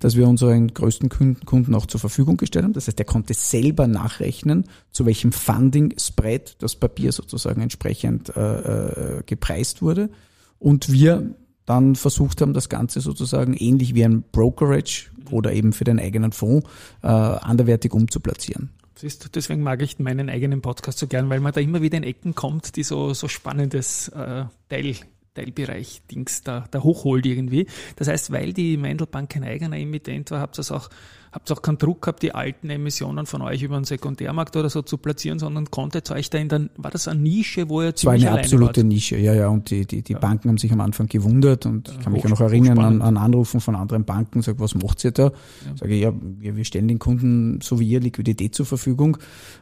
dass 0.00 0.16
wir 0.16 0.26
unseren 0.26 0.68
größten 0.68 1.08
Kunden, 1.08 1.46
Kunden 1.46 1.74
auch 1.74 1.86
zur 1.86 2.00
Verfügung 2.00 2.36
gestellt 2.36 2.64
haben. 2.64 2.72
Das 2.72 2.86
heißt, 2.86 2.98
der 2.98 3.06
konnte 3.06 3.34
selber 3.34 3.86
nachrechnen, 3.86 4.64
zu 4.90 5.06
welchem 5.06 5.32
Funding-Spread 5.32 6.56
das 6.58 6.76
Papier 6.76 7.12
sozusagen 7.12 7.60
entsprechend 7.60 8.34
äh, 8.36 9.18
äh, 9.18 9.22
gepreist 9.24 9.82
wurde. 9.82 10.10
Und 10.58 10.90
wir 10.90 11.34
dann 11.66 11.94
versucht 11.96 12.40
haben, 12.40 12.52
das 12.52 12.68
Ganze 12.68 13.00
sozusagen 13.00 13.54
ähnlich 13.54 13.94
wie 13.94 14.04
ein 14.04 14.22
Brokerage 14.32 15.10
oder 15.30 15.52
eben 15.52 15.72
für 15.72 15.84
den 15.84 15.98
eigenen 15.98 16.32
Fonds 16.32 16.68
äh, 17.02 17.06
anderwertig 17.06 17.92
umzuplatzieren. 17.92 18.70
Siehst 18.96 19.24
du, 19.24 19.28
deswegen 19.28 19.62
mag 19.62 19.82
ich 19.82 19.98
meinen 19.98 20.30
eigenen 20.30 20.62
Podcast 20.62 20.98
so 20.98 21.08
gern, 21.08 21.28
weil 21.28 21.40
man 21.40 21.52
da 21.52 21.60
immer 21.60 21.82
wieder 21.82 21.96
in 21.96 22.04
Ecken 22.04 22.34
kommt, 22.34 22.76
die 22.76 22.84
so, 22.84 23.12
so 23.12 23.26
spannendes 23.26 24.08
äh, 24.08 24.44
Teil, 24.68 24.96
Teilbereich 25.34 26.02
Dings 26.10 26.42
da, 26.42 26.66
da 26.70 26.82
hochholt 26.82 27.26
irgendwie. 27.26 27.66
Das 27.96 28.06
heißt, 28.06 28.30
weil 28.30 28.52
die 28.52 28.76
Mendelbank 28.76 29.30
kein 29.30 29.42
eigener 29.42 29.76
Emittent 29.76 30.30
war, 30.30 30.40
habt 30.40 30.54
ihr 30.54 30.58
das 30.58 30.70
auch 30.70 30.90
habt 31.34 31.50
auch 31.50 31.62
keinen 31.62 31.78
Druck 31.78 32.02
gehabt, 32.02 32.22
die 32.22 32.32
alten 32.32 32.70
Emissionen 32.70 33.26
von 33.26 33.42
euch 33.42 33.62
über 33.62 33.74
den 33.74 33.84
Sekundärmarkt 33.84 34.56
oder 34.56 34.70
so 34.70 34.82
zu 34.82 34.98
platzieren, 34.98 35.40
sondern 35.40 35.68
konntet 35.68 36.08
euch 36.12 36.30
da 36.30 36.38
in 36.38 36.48
der, 36.48 36.68
war 36.76 36.92
das 36.92 37.08
eine 37.08 37.20
Nische, 37.20 37.68
wo 37.68 37.82
ihr 37.82 37.96
ziemlich 37.96 38.22
Es 38.22 38.26
war 38.26 38.34
eine 38.34 38.40
absolute 38.40 38.82
wart? 38.82 38.86
Nische, 38.86 39.16
ja, 39.16 39.34
ja, 39.34 39.48
und 39.48 39.68
die, 39.70 39.84
die, 39.84 40.02
die 40.02 40.12
ja. 40.12 40.18
Banken 40.20 40.48
haben 40.48 40.58
sich 40.58 40.72
am 40.72 40.80
Anfang 40.80 41.08
gewundert 41.08 41.66
und 41.66 41.88
ich 41.88 41.98
kann 41.98 42.12
mich 42.12 42.24
auch 42.24 42.30
noch 42.30 42.40
erinnern 42.40 42.78
an, 42.78 43.02
an 43.02 43.16
Anrufen 43.16 43.60
von 43.60 43.74
anderen 43.74 44.04
Banken, 44.04 44.42
sag, 44.42 44.60
was 44.60 44.76
macht 44.76 45.02
ihr 45.04 45.10
da? 45.10 45.24
Ja. 45.24 45.30
Sage 45.76 45.94
ich, 45.94 46.02
ja, 46.02 46.12
wir, 46.20 46.54
wir 46.54 46.64
stellen 46.64 46.86
den 46.86 47.00
Kunden 47.00 47.60
so 47.60 47.80
wie 47.80 47.88
ihr 47.88 47.98
Liquidität 47.98 48.54
zur 48.54 48.66
Verfügung. 48.66 49.16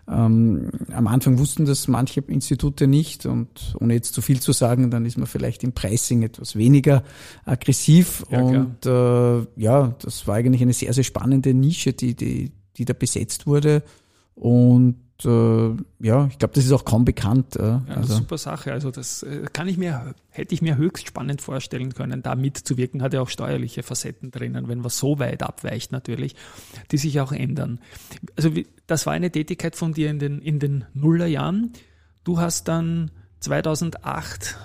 Ähm, 0.06 0.70
am 0.92 1.06
Anfang 1.06 1.38
wussten 1.38 1.64
das 1.64 1.88
manche 1.88 2.20
Institute 2.20 2.86
nicht 2.86 3.24
und 3.24 3.76
ohne 3.80 3.94
jetzt 3.94 4.12
zu 4.12 4.20
viel 4.20 4.40
zu 4.40 4.52
sagen, 4.52 4.90
dann 4.90 5.06
ist 5.06 5.16
man 5.16 5.26
vielleicht 5.26 5.64
im 5.64 5.72
Pricing 5.72 6.22
etwas 6.22 6.54
weniger 6.54 7.02
aggressiv 7.46 8.24
ja, 8.30 8.40
und 8.40 8.84
äh, 8.84 9.46
ja, 9.56 9.94
das 10.02 10.26
war 10.26 10.34
eigentlich 10.34 10.60
eine 10.60 10.74
sehr, 10.74 10.92
sehr 10.92 11.04
spannende 11.04 11.54
Nische, 11.62 11.92
die, 11.92 12.14
die, 12.14 12.52
die 12.76 12.84
da 12.84 12.92
besetzt 12.92 13.46
wurde. 13.46 13.82
Und 14.34 14.96
äh, 15.24 15.76
ja, 16.00 16.26
ich 16.26 16.38
glaube, 16.38 16.54
das 16.54 16.64
ist 16.64 16.72
auch 16.72 16.84
kaum 16.84 17.04
bekannt. 17.04 17.56
Äh, 17.56 17.62
ja, 17.62 17.84
also. 17.88 18.14
super 18.14 18.38
Sache. 18.38 18.72
Also 18.72 18.90
das 18.90 19.22
äh, 19.22 19.44
kann 19.52 19.68
ich 19.68 19.78
mir, 19.78 20.14
hätte 20.30 20.54
ich 20.54 20.62
mir 20.62 20.76
höchst 20.76 21.06
spannend 21.06 21.40
vorstellen 21.40 21.94
können, 21.94 22.22
da 22.22 22.34
mitzuwirken. 22.34 23.02
Hat 23.02 23.14
ja 23.14 23.20
auch 23.20 23.28
steuerliche 23.28 23.82
Facetten 23.82 24.30
drinnen, 24.30 24.68
wenn 24.68 24.84
was 24.84 24.98
so 24.98 25.18
weit 25.18 25.42
abweicht 25.42 25.92
natürlich, 25.92 26.34
die 26.90 26.98
sich 26.98 27.20
auch 27.20 27.32
ändern. 27.32 27.80
Also 28.36 28.50
das 28.86 29.06
war 29.06 29.12
eine 29.12 29.30
Tätigkeit 29.30 29.76
von 29.76 29.92
dir 29.92 30.10
in 30.10 30.18
den, 30.18 30.40
in 30.40 30.58
den 30.58 30.84
Nullerjahren. 30.94 31.72
Du 32.24 32.38
hast 32.38 32.68
dann 32.68 33.10
2008 33.40 34.56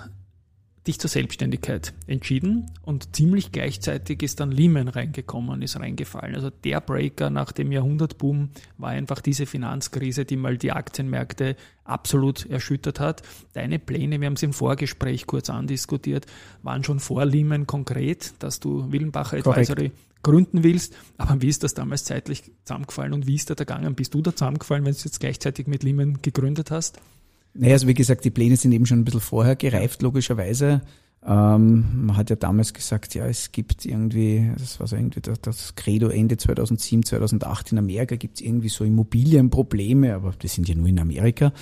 dich 0.88 0.98
zur 0.98 1.10
Selbstständigkeit 1.10 1.92
entschieden 2.06 2.70
und 2.82 3.14
ziemlich 3.14 3.52
gleichzeitig 3.52 4.22
ist 4.22 4.40
dann 4.40 4.50
Lehman 4.50 4.88
reingekommen, 4.88 5.62
ist 5.62 5.78
reingefallen. 5.78 6.34
Also 6.34 6.50
der 6.50 6.80
Breaker 6.80 7.30
nach 7.30 7.52
dem 7.52 7.70
Jahrhundertboom 7.70 8.50
war 8.78 8.90
einfach 8.90 9.20
diese 9.20 9.46
Finanzkrise, 9.46 10.24
die 10.24 10.36
mal 10.36 10.56
die 10.56 10.72
Aktienmärkte 10.72 11.56
absolut 11.84 12.46
erschüttert 12.46 13.00
hat. 13.00 13.22
Deine 13.52 13.78
Pläne, 13.78 14.20
wir 14.20 14.26
haben 14.26 14.34
es 14.34 14.42
im 14.42 14.52
Vorgespräch 14.52 15.26
kurz 15.26 15.50
andiskutiert, 15.50 16.26
waren 16.62 16.82
schon 16.82 17.00
vor 17.00 17.24
Lehman 17.24 17.66
konkret, 17.66 18.34
dass 18.40 18.58
du 18.58 18.90
Willenbacher 18.90 19.36
Advisory 19.36 19.92
gründen 20.22 20.64
willst. 20.64 20.96
Aber 21.16 21.40
wie 21.42 21.48
ist 21.48 21.62
das 21.62 21.74
damals 21.74 22.04
zeitlich 22.04 22.50
zusammengefallen 22.64 23.12
und 23.12 23.26
wie 23.26 23.36
ist 23.36 23.50
da 23.50 23.54
gegangen? 23.54 23.94
Bist 23.94 24.14
du 24.14 24.22
da 24.22 24.34
zusammengefallen, 24.34 24.84
wenn 24.84 24.92
du 24.92 24.98
jetzt 24.98 25.20
gleichzeitig 25.20 25.66
mit 25.66 25.82
Lehman 25.82 26.20
gegründet 26.22 26.70
hast? 26.70 26.98
Naja, 27.54 27.74
also 27.74 27.86
wie 27.86 27.94
gesagt, 27.94 28.24
die 28.24 28.30
Pläne 28.30 28.56
sind 28.56 28.72
eben 28.72 28.86
schon 28.86 29.00
ein 29.00 29.04
bisschen 29.04 29.20
vorher 29.20 29.56
gereift, 29.56 30.02
logischerweise. 30.02 30.82
Ähm, 31.26 32.06
man 32.06 32.16
hat 32.16 32.30
ja 32.30 32.36
damals 32.36 32.72
gesagt, 32.72 33.14
ja, 33.14 33.26
es 33.26 33.50
gibt 33.50 33.84
irgendwie, 33.84 34.52
das 34.56 34.78
war 34.78 34.86
so 34.86 34.96
irgendwie 34.96 35.20
das, 35.20 35.40
das 35.40 35.74
Credo 35.74 36.08
Ende 36.08 36.36
2007, 36.36 37.04
2008 37.04 37.72
in 37.72 37.78
Amerika, 37.78 38.16
gibt 38.16 38.36
es 38.36 38.46
irgendwie 38.46 38.68
so 38.68 38.84
Immobilienprobleme, 38.84 40.14
aber 40.14 40.32
das 40.38 40.54
sind 40.54 40.68
ja 40.68 40.74
nur 40.74 40.86
in 40.86 41.00
Amerika. 41.00 41.52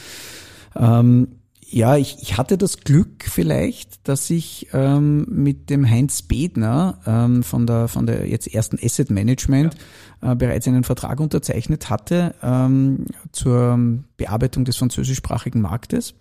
Ähm, 0.75 1.29
ja, 1.69 1.97
ich, 1.97 2.19
ich 2.21 2.37
hatte 2.37 2.57
das 2.57 2.79
Glück 2.79 3.25
vielleicht, 3.25 4.07
dass 4.07 4.31
ich 4.31 4.69
ähm, 4.73 5.27
mit 5.29 5.69
dem 5.69 5.89
Heinz 5.89 6.23
Bedner 6.23 6.99
ähm, 7.07 7.43
von 7.43 7.67
der 7.67 7.89
von 7.89 8.07
der 8.07 8.29
jetzt 8.29 8.53
ersten 8.53 8.79
Asset 8.81 9.11
Management 9.11 9.77
ja. 10.23 10.33
äh, 10.33 10.37
bereits 10.37 10.69
einen 10.69 10.85
Vertrag 10.85 11.19
unterzeichnet 11.19 11.91
hatte 11.91 12.35
ähm, 12.41 13.07
zur 13.33 13.79
Bearbeitung 14.17 14.65
des 14.65 14.77
französischsprachigen 14.77 15.61
Marktes. 15.61 16.15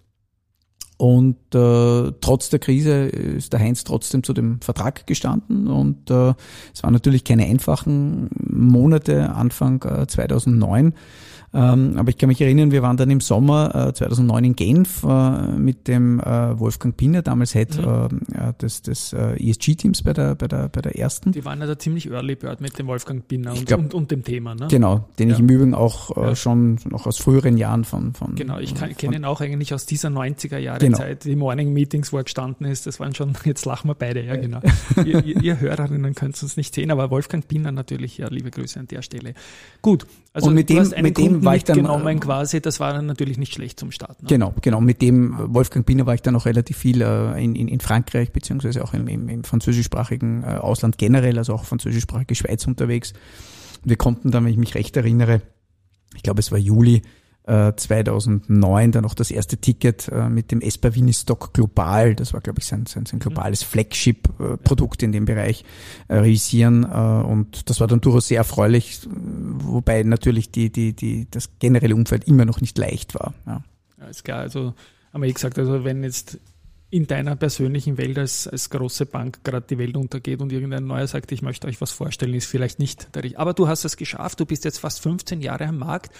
Und 0.97 1.53
äh, 1.53 2.11
trotz 2.21 2.49
der 2.49 2.59
Krise 2.59 3.07
ist 3.07 3.51
der 3.51 3.59
Heinz 3.59 3.83
trotzdem 3.83 4.23
zu 4.23 4.33
dem 4.33 4.61
Vertrag 4.61 5.05
gestanden. 5.05 5.67
Und 5.67 6.09
äh, 6.09 6.33
es 6.73 6.83
waren 6.83 6.93
natürlich 6.93 7.23
keine 7.25 7.45
einfachen 7.45 8.29
Monate 8.39 9.31
Anfang 9.31 9.83
äh, 9.83 10.07
2009. 10.07 10.93
Ähm, 11.55 11.95
aber 11.97 12.09
ich 12.09 12.17
kann 12.17 12.27
mich 12.27 12.41
erinnern, 12.41 12.71
wir 12.71 12.81
waren 12.81 12.97
dann 12.97 13.09
im 13.09 13.21
Sommer 13.21 13.87
äh, 13.89 13.93
2009 13.93 14.43
in 14.43 14.55
Genf 14.55 15.03
äh, 15.03 15.47
mit 15.57 15.87
dem 15.87 16.19
äh, 16.19 16.59
Wolfgang 16.59 16.97
Pinner, 16.97 17.21
damals 17.21 17.53
Head 17.53 17.77
mhm. 17.77 18.21
Äh, 18.33 18.53
des, 18.61 18.81
des 18.81 19.13
äh, 19.13 19.35
ESG-Teams 19.37 20.03
bei 20.03 20.11
der, 20.11 20.35
bei, 20.35 20.47
der, 20.47 20.67
bei 20.67 20.81
der 20.81 20.97
ersten. 20.99 21.31
Die 21.31 21.45
waren 21.45 21.61
ja 21.61 21.67
da 21.67 21.79
ziemlich 21.79 22.11
early 22.11 22.35
bird 22.35 22.59
mit 22.59 22.77
dem 22.77 22.87
Wolfgang 22.87 23.25
Pinner 23.25 23.53
und, 23.53 23.65
glaub, 23.65 23.79
und, 23.79 23.93
und, 23.93 24.11
dem 24.11 24.23
Thema. 24.23 24.53
Ne? 24.53 24.67
Genau, 24.69 25.07
den 25.17 25.29
ja. 25.29 25.35
ich 25.35 25.39
im 25.39 25.47
Übrigen 25.47 25.73
auch 25.73 26.17
äh, 26.17 26.21
ja. 26.21 26.35
schon 26.35 26.77
noch 26.89 27.07
aus 27.07 27.17
früheren 27.17 27.55
Jahren 27.57 27.85
von... 27.85 28.13
von 28.13 28.35
genau, 28.35 28.59
ich 28.59 28.75
kenne 28.97 29.15
ihn 29.15 29.25
auch 29.25 29.39
eigentlich 29.39 29.73
aus 29.73 29.85
dieser 29.85 30.09
90er 30.09 30.57
Jahre 30.57 30.79
genau. 30.79 30.97
Zeit, 30.97 31.23
die 31.23 31.37
Morning 31.37 31.71
Meetings, 31.71 32.11
wo 32.11 32.17
er 32.17 32.23
gestanden 32.25 32.67
ist, 32.67 32.85
das 32.85 32.99
waren 32.99 33.15
schon, 33.15 33.33
jetzt 33.45 33.65
lachen 33.65 33.89
wir 33.89 33.95
beide, 33.95 34.21
ja 34.21 34.35
genau. 34.35 34.59
ihr, 35.05 35.23
ihr, 35.23 35.41
ihr 35.41 35.59
Hörerinnen 35.61 36.15
könnt 36.15 36.35
es 36.35 36.43
uns 36.43 36.57
nicht 36.57 36.75
sehen, 36.75 36.91
aber 36.91 37.11
Wolfgang 37.11 37.47
Pinner 37.47 37.71
natürlich, 37.71 38.17
ja, 38.17 38.27
liebe 38.27 38.51
Grüße 38.51 38.77
an 38.77 38.87
der 38.87 39.01
Stelle. 39.01 39.35
Gut, 39.81 40.05
also 40.33 40.49
und 40.49 40.55
mit 40.55 40.69
dem, 40.69 40.91
mit 41.01 41.17
dem 41.17 41.44
war 41.45 41.55
ich 41.55 41.63
dann 41.63 41.77
genommen 41.77 42.19
quasi, 42.19 42.61
das 42.61 42.79
war 42.79 42.93
dann 42.93 43.05
natürlich 43.05 43.37
nicht 43.37 43.53
schlecht 43.53 43.79
zum 43.79 43.91
Starten. 43.91 44.23
Ne? 44.23 44.29
Genau, 44.29 44.53
genau. 44.61 44.81
Mit 44.81 45.01
dem 45.01 45.35
Wolfgang 45.53 45.85
Binner 45.85 46.05
war 46.05 46.15
ich 46.15 46.21
dann 46.21 46.33
noch 46.33 46.45
relativ 46.45 46.77
viel 46.77 47.01
äh, 47.01 47.43
in, 47.43 47.55
in, 47.55 47.67
in 47.67 47.79
Frankreich 47.79 48.31
beziehungsweise 48.31 48.83
auch 48.83 48.93
im, 48.93 49.07
im, 49.07 49.29
im 49.29 49.43
französischsprachigen 49.43 50.43
äh, 50.43 50.47
Ausland 50.47 50.97
generell, 50.97 51.37
also 51.37 51.53
auch 51.53 51.65
französischsprachige 51.65 52.35
Schweiz 52.35 52.65
unterwegs. 52.67 53.13
wir 53.83 53.95
konnten 53.97 54.31
dann, 54.31 54.43
wenn 54.43 54.51
ich 54.51 54.57
mich 54.57 54.75
recht 54.75 54.97
erinnere, 54.97 55.41
ich 56.15 56.23
glaube 56.23 56.39
es 56.39 56.51
war 56.51 56.57
Juli, 56.57 57.01
2009 57.47 58.91
dann 58.91 59.05
auch 59.05 59.13
das 59.13 59.29
erste 59.29 59.57
Ticket 59.57 60.07
äh, 60.07 60.29
mit 60.29 60.51
dem 60.51 60.61
Espavini 60.61 61.13
Stock 61.13 61.53
Global, 61.53 62.15
das 62.15 62.33
war 62.33 62.41
glaube 62.41 62.59
ich 62.59 62.65
sein, 62.65 62.85
sein, 62.87 63.05
sein 63.05 63.19
globales 63.19 63.61
Flagship-Produkt 63.63 65.03
in 65.03 65.11
dem 65.11 65.25
Bereich, 65.25 65.63
äh, 66.07 66.15
realisieren 66.15 66.83
äh, 66.83 66.87
und 66.87 67.69
das 67.69 67.79
war 67.79 67.87
dann 67.87 68.01
durchaus 68.01 68.27
sehr 68.27 68.39
erfreulich, 68.39 69.01
wobei 69.07 70.01
natürlich 70.03 70.51
die, 70.51 70.71
die, 70.71 70.93
die, 70.93 71.27
das 71.29 71.59
generelle 71.59 71.95
Umfeld 71.95 72.27
immer 72.27 72.45
noch 72.45 72.61
nicht 72.61 72.77
leicht 72.77 73.13
war. 73.13 73.33
Ja, 73.45 73.63
ja 73.99 74.07
ist 74.07 74.23
klar, 74.23 74.39
also 74.39 74.73
haben 75.13 75.21
wir 75.21 75.29
eh 75.29 75.33
gesagt, 75.33 75.59
also 75.59 75.83
wenn 75.83 76.03
jetzt 76.03 76.39
in 76.89 77.07
deiner 77.07 77.35
persönlichen 77.35 77.97
Welt 77.97 78.17
als, 78.17 78.47
als 78.47 78.69
große 78.69 79.05
Bank 79.05 79.43
gerade 79.43 79.65
die 79.67 79.77
Welt 79.77 79.97
untergeht 79.97 80.41
und 80.41 80.51
irgendein 80.51 80.85
neuer 80.85 81.07
sagt, 81.07 81.31
ich 81.31 81.41
möchte 81.41 81.67
euch 81.67 81.81
was 81.81 81.91
vorstellen, 81.91 82.33
ist 82.33 82.45
vielleicht 82.45 82.79
nicht 82.79 83.13
der 83.15 83.23
richtige. 83.23 83.39
Aber 83.39 83.53
du 83.53 83.67
hast 83.67 83.85
es 83.85 83.97
geschafft, 83.97 84.39
du 84.39 84.45
bist 84.45 84.65
jetzt 84.65 84.79
fast 84.79 85.01
15 85.01 85.41
Jahre 85.41 85.65
am 85.67 85.77
Markt. 85.77 86.11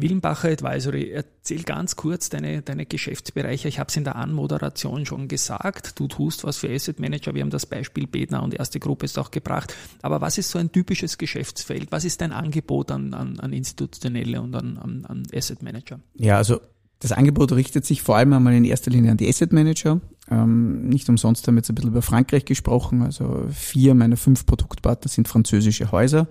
Willenbacher 0.00 0.48
Advisory, 0.48 1.10
erzähl 1.10 1.62
ganz 1.62 1.96
kurz 1.96 2.28
deine, 2.28 2.62
deine 2.62 2.86
Geschäftsbereiche. 2.86 3.68
Ich 3.68 3.78
habe 3.78 3.88
es 3.88 3.96
in 3.96 4.04
der 4.04 4.16
Anmoderation 4.16 5.06
schon 5.06 5.28
gesagt. 5.28 5.98
Du 5.98 6.08
tust 6.08 6.44
was 6.44 6.58
für 6.58 6.70
Asset 6.70 7.00
Manager. 7.00 7.34
Wir 7.34 7.42
haben 7.42 7.50
das 7.50 7.66
Beispiel 7.66 8.06
Bedner 8.06 8.42
und 8.42 8.54
erste 8.54 8.80
Gruppe 8.80 9.04
ist 9.04 9.18
auch 9.18 9.30
gebracht. 9.30 9.74
Aber 10.02 10.20
was 10.20 10.38
ist 10.38 10.50
so 10.50 10.58
ein 10.58 10.72
typisches 10.72 11.18
Geschäftsfeld? 11.18 11.92
Was 11.92 12.04
ist 12.04 12.20
dein 12.20 12.32
Angebot 12.32 12.90
an, 12.90 13.14
an, 13.14 13.40
an 13.40 13.52
Institutionelle 13.52 14.40
und 14.40 14.54
an, 14.54 14.78
an, 14.78 15.04
an 15.06 15.22
Asset 15.34 15.62
Manager? 15.62 16.00
Ja, 16.14 16.36
also 16.36 16.60
das 17.00 17.12
Angebot 17.12 17.52
richtet 17.52 17.86
sich 17.86 18.02
vor 18.02 18.16
allem 18.16 18.32
einmal 18.32 18.54
in 18.54 18.64
erster 18.64 18.90
Linie 18.90 19.10
an 19.10 19.16
die 19.16 19.28
Asset 19.28 19.52
Manager. 19.52 20.00
Ähm, 20.30 20.88
nicht 20.88 21.08
umsonst 21.08 21.46
haben 21.46 21.54
wir 21.54 21.60
jetzt 21.60 21.70
ein 21.70 21.74
bisschen 21.74 21.90
über 21.90 22.02
Frankreich 22.02 22.44
gesprochen. 22.44 23.02
Also 23.02 23.46
vier 23.50 23.94
meiner 23.94 24.18
fünf 24.18 24.44
Produktpartner 24.44 25.08
sind 25.08 25.26
französische 25.26 25.92
Häuser. 25.92 26.28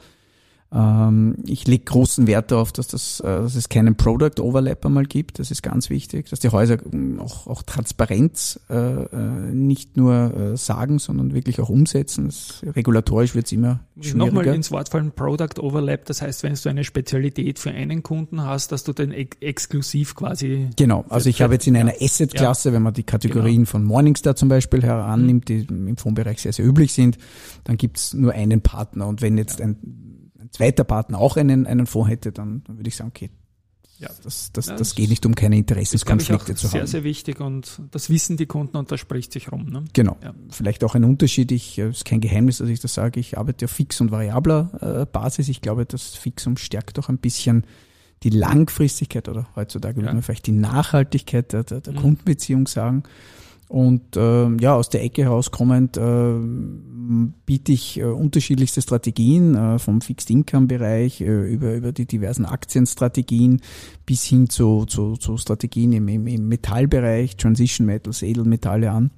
Ähm, 0.72 1.38
ich 1.48 1.68
lege 1.68 1.84
großen 1.86 2.28
Wert 2.28 2.52
darauf, 2.52 2.72
dass, 2.72 2.88
das, 2.88 3.20
äh, 3.22 3.24
dass 3.24 3.56
es 3.56 3.70
keinen 3.70 3.96
Product 3.96 4.40
Overlap 4.40 4.86
einmal 4.86 5.06
gibt. 5.06 5.40
Das 5.40 5.50
ist 5.50 5.64
ganz 5.64 5.90
wichtig, 5.90 6.30
dass 6.30 6.40
die 6.40 6.50
Häuser 6.50 6.78
ähm, 6.94 7.20
auch, 7.20 7.48
auch 7.48 7.64
Transparenz 7.64 8.60
äh, 8.70 8.76
äh, 8.76 9.52
nicht 9.52 9.98
nur 9.98 10.34
äh, 10.36 10.58
sagen, 10.58 11.00
sondern 11.00 11.34
wirklich 11.34 11.60
auch 11.60 11.70
umsetzen. 11.70 12.28
Das, 12.28 12.62
regulatorisch 12.64 13.34
wird 13.34 13.48
es 13.48 13.52
immer 13.52 13.80
schwieriger. 14.00 14.26
Nochmal 14.26 14.48
ins 14.48 14.70
Wort 14.70 14.90
fallen, 14.90 15.12
Product 15.12 15.60
Overlap. 15.60 16.06
Das 16.06 16.22
heißt, 16.22 16.44
wenn 16.44 16.54
du 16.54 16.70
eine 16.70 16.84
Spezialität 16.84 17.58
für 17.58 17.72
einen 17.72 18.04
Kunden 18.04 18.44
hast, 18.44 18.72
dass 18.72 18.84
du 18.84 18.94
den 18.94 19.12
ex 19.12 19.38
exklusiv 19.42 20.16
quasi. 20.16 20.70
Genau. 20.76 21.06
Also 21.10 21.30
ich 21.30 21.42
habe 21.42 21.54
jetzt 21.54 21.66
in 21.66 21.76
einer 21.76 21.94
Asset-Klasse, 22.00 22.70
ja. 22.70 22.76
wenn 22.76 22.84
man 22.84 22.94
die 22.94 23.04
Kategorien 23.04 23.64
genau. 23.64 23.70
von 23.70 23.84
Morningstar 23.84 24.36
zum 24.36 24.50
Beispiel 24.50 24.84
herannimmt, 24.84 25.50
die 25.50 25.66
im 25.68 25.98
Fondsbereich 25.98 26.42
sehr, 26.42 26.54
sehr 26.54 26.66
üblich 26.66 26.94
sind, 26.94 27.18
dann 27.64 27.78
gibt 27.78 27.98
es 27.98 28.14
nur 28.14 28.34
einen 28.34 28.62
Partner. 28.62 29.08
Und 29.08 29.22
wenn 29.22 29.38
jetzt 29.38 29.60
ja. 29.60 29.66
ein 29.66 29.78
ein 30.50 30.54
zweiter 30.54 30.84
Partner 30.84 31.20
auch 31.20 31.38
einen, 31.38 31.68
einen 31.68 31.86
Fonds 31.86 32.10
hätte, 32.10 32.32
dann, 32.32 32.64
dann 32.66 32.78
würde 32.78 32.88
ich 32.88 32.96
sagen, 32.96 33.10
okay, 33.10 33.30
ja. 34.00 34.10
das, 34.24 34.52
das, 34.52 34.68
ja, 34.68 34.74
das, 34.74 34.80
das 34.80 34.96
geht 34.96 35.10
nicht 35.10 35.26
um 35.26 35.36
keine 35.36 35.58
Interessenskonflikte 35.58 36.56
zu 36.56 36.68
haben. 36.68 36.72
Sehr, 36.72 36.88
sehr 36.88 37.04
wichtig 37.04 37.40
und 37.40 37.82
das 37.92 38.10
wissen 38.10 38.38
die 38.38 38.46
Kunden 38.46 38.78
und 38.78 38.92
das 38.92 39.00
spricht 39.00 39.32
sich 39.32 39.52
rum. 39.52 39.70
Ne? 39.70 39.86
Genau. 39.94 40.18
Ja. 40.24 40.34
Vielleicht 40.50 40.84
auch 40.84 40.96
ein 40.96 41.04
Unterschied. 41.04 41.52
Ich, 41.52 41.78
es 41.78 41.98
ist 41.98 42.06
kein 42.06 42.22
Geheimnis, 42.22 42.60
dass 42.60 42.70
ich 42.70 42.80
das 42.80 42.94
sage. 42.94 43.20
Ich 43.20 43.38
arbeite 43.38 43.66
auf 43.66 43.72
fix 43.72 44.00
und 44.02 44.12
variabler 44.12 45.02
äh, 45.02 45.06
Basis. 45.06 45.50
Ich 45.50 45.62
glaube, 45.62 45.86
das 45.86 46.16
Fixum 46.16 46.58
stärkt 46.58 46.98
auch 47.00 47.10
ein 47.10 47.18
bisschen 47.18 47.66
die 48.24 48.30
Langfristigkeit 48.30 49.30
oder 49.30 49.48
heutzutage 49.56 49.98
würde 49.98 50.14
man 50.14 50.22
vielleicht 50.22 50.48
die 50.48 50.52
Nachhaltigkeit 50.52 51.54
der, 51.54 51.64
der, 51.64 51.82
der 51.82 51.94
mhm. 51.94 51.98
Kundenbeziehung 51.98 52.68
sagen. 52.68 53.04
Und 53.70 54.18
äh, 54.18 54.50
ja, 54.58 54.74
aus 54.74 54.90
der 54.90 55.04
Ecke 55.04 55.22
herauskommend 55.26 55.96
äh, 55.96 56.34
biete 57.46 57.72
ich 57.72 58.00
äh, 58.00 58.04
unterschiedlichste 58.04 58.82
Strategien 58.82 59.54
äh, 59.54 59.78
vom 59.78 60.02
Fixed 60.02 60.32
Income 60.32 60.66
Bereich 60.66 61.22
äh, 61.22 61.54
über 61.54 61.76
über 61.76 61.92
die 61.92 62.08
diversen 62.08 62.46
Aktienstrategien 62.46 63.62
bis 64.08 64.26
hin 64.26 64.50
zu 64.50 64.86
zu, 64.86 65.18
zu 65.18 65.38
Strategien 65.38 65.94
im, 65.94 66.08
im, 66.08 66.26
im 66.26 66.48
Metallbereich, 66.48 67.38
Transition 67.38 67.86
Metals, 67.86 68.24
Edelmetalle 68.24 68.90
an 68.90 69.12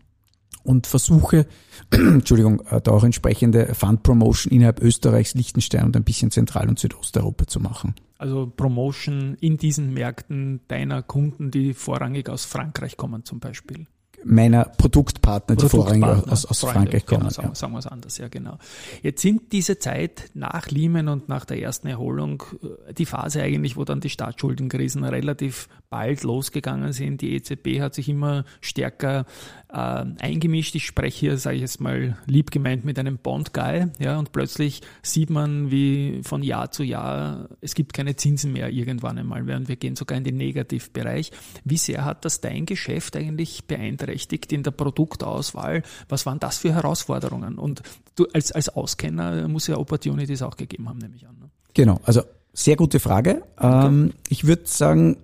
und 0.63 0.85
versuche, 0.85 1.47
Entschuldigung, 1.91 2.59
äh, 2.69 2.81
da 2.81 2.91
auch 2.91 3.05
entsprechende 3.05 3.73
Fund 3.73 4.03
Promotion 4.03 4.51
innerhalb 4.51 4.81
Österreichs, 4.81 5.33
Liechtenstein 5.33 5.85
und 5.85 5.95
ein 5.95 6.03
bisschen 6.03 6.29
Zentral- 6.29 6.67
und 6.67 6.77
Südosteuropa 6.77 7.47
zu 7.47 7.61
machen. 7.61 7.95
Also 8.17 8.51
Promotion 8.53 9.37
in 9.39 9.55
diesen 9.55 9.93
Märkten 9.93 10.59
deiner 10.67 11.03
Kunden, 11.03 11.51
die 11.51 11.73
vorrangig 11.73 12.27
aus 12.27 12.43
Frankreich 12.43 12.97
kommen 12.97 13.23
zum 13.23 13.39
Beispiel 13.39 13.87
meiner 14.23 14.65
Produktpartner, 14.65 15.55
die 15.55 15.67
vorrangig 15.67 16.03
aus, 16.03 16.45
aus 16.45 16.59
Freunde, 16.59 16.73
Frankreich 16.73 17.05
kommen. 17.05 17.21
Genau, 17.21 17.31
sagen, 17.31 17.47
ja. 17.49 17.55
sagen 17.55 17.73
wir 17.73 17.79
es 17.79 17.87
anders, 17.87 18.17
ja 18.17 18.27
genau. 18.27 18.57
Jetzt 19.01 19.21
sind 19.21 19.51
diese 19.51 19.79
Zeit 19.79 20.29
nach 20.33 20.69
Lehman 20.69 21.07
und 21.07 21.29
nach 21.29 21.45
der 21.45 21.61
ersten 21.61 21.87
Erholung 21.87 22.43
äh, 22.89 22.93
die 22.93 23.05
Phase 23.05 23.41
eigentlich, 23.41 23.77
wo 23.77 23.85
dann 23.85 24.01
die 24.01 24.09
Staatsschuldenkrisen 24.09 25.03
relativ 25.03 25.67
bald 25.91 26.23
losgegangen 26.23 26.93
sind. 26.93 27.21
Die 27.21 27.33
EZB 27.35 27.81
hat 27.81 27.93
sich 27.93 28.09
immer 28.09 28.45
stärker 28.61 29.25
äh, 29.69 29.75
eingemischt. 29.75 30.73
Ich 30.75 30.85
spreche 30.85 31.19
hier, 31.19 31.37
sage 31.37 31.57
ich 31.57 31.61
jetzt 31.61 31.81
mal, 31.81 32.17
lieb 32.25 32.49
gemeint 32.49 32.83
mit 32.83 32.97
einem 32.97 33.17
Bond-Guy, 33.17 33.87
ja, 33.99 34.17
und 34.17 34.31
plötzlich 34.31 34.81
sieht 35.03 35.29
man, 35.29 35.69
wie 35.69 36.21
von 36.23 36.41
Jahr 36.43 36.71
zu 36.71 36.83
Jahr 36.83 37.49
es 37.61 37.75
gibt 37.75 37.93
keine 37.93 38.15
Zinsen 38.15 38.53
mehr 38.53 38.69
irgendwann 38.69 39.17
einmal, 39.19 39.45
während 39.45 39.67
wir 39.67 39.75
gehen 39.75 39.95
sogar 39.95 40.17
in 40.17 40.23
den 40.23 40.37
Negativbereich. 40.37 41.31
Wie 41.63 41.77
sehr 41.77 42.05
hat 42.05 42.25
das 42.25 42.41
dein 42.41 42.65
Geschäft 42.65 43.15
eigentlich 43.15 43.65
beeinträchtigt? 43.65 44.31
in 44.51 44.63
der 44.63 44.71
Produktauswahl. 44.71 45.83
Was 46.09 46.25
waren 46.25 46.39
das 46.39 46.57
für 46.57 46.73
Herausforderungen? 46.73 47.57
Und 47.57 47.81
du 48.15 48.25
als, 48.33 48.51
als 48.51 48.69
Auskenner 48.69 49.47
muss 49.47 49.67
ja 49.67 49.77
Opportunities 49.77 50.41
auch 50.41 50.55
gegeben 50.55 50.87
haben, 50.89 50.99
nehme 50.99 51.15
ich 51.15 51.27
an. 51.27 51.37
Ne? 51.39 51.49
Genau, 51.73 51.99
also 52.03 52.21
sehr 52.53 52.75
gute 52.75 52.99
Frage. 52.99 53.43
Ähm, 53.59 54.13
ich 54.29 54.45
würde 54.45 54.63
sagen, 54.65 55.17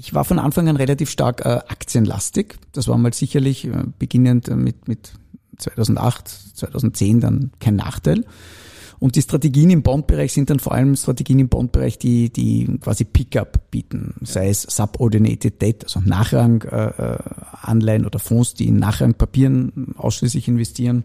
ich 0.00 0.14
war 0.14 0.24
von 0.24 0.38
Anfang 0.38 0.66
an 0.68 0.76
relativ 0.76 1.10
stark 1.10 1.44
äh, 1.44 1.60
aktienlastig. 1.68 2.56
Das 2.72 2.88
war 2.88 2.96
mal 2.96 3.12
sicherlich 3.12 3.66
äh, 3.66 3.84
beginnend 3.98 4.48
mit, 4.48 4.88
mit 4.88 5.12
2008, 5.58 6.56
2010 6.56 7.20
dann 7.20 7.50
kein 7.60 7.76
Nachteil. 7.76 8.24
Und 8.98 9.16
die 9.16 9.22
Strategien 9.22 9.68
im 9.68 9.82
Bondbereich 9.82 10.32
sind 10.32 10.48
dann 10.48 10.58
vor 10.58 10.72
allem 10.72 10.96
Strategien 10.96 11.38
im 11.38 11.48
Bondbereich, 11.48 11.98
die, 11.98 12.30
die 12.30 12.78
quasi 12.80 13.04
Pickup 13.04 13.70
bieten, 13.70 14.14
sei 14.22 14.48
es 14.48 14.62
Subordinated 14.62 15.60
Debt, 15.60 15.84
also 15.84 16.00
Nachrang 16.00 16.62
äh, 16.62 16.86
äh, 16.86 17.18
Anleihen 17.60 18.06
oder 18.06 18.18
Fonds, 18.18 18.54
die 18.54 18.68
in 18.68 18.78
Nachrang 18.78 19.14
Papieren 19.14 19.94
ausschließlich 19.98 20.48
investieren 20.48 21.04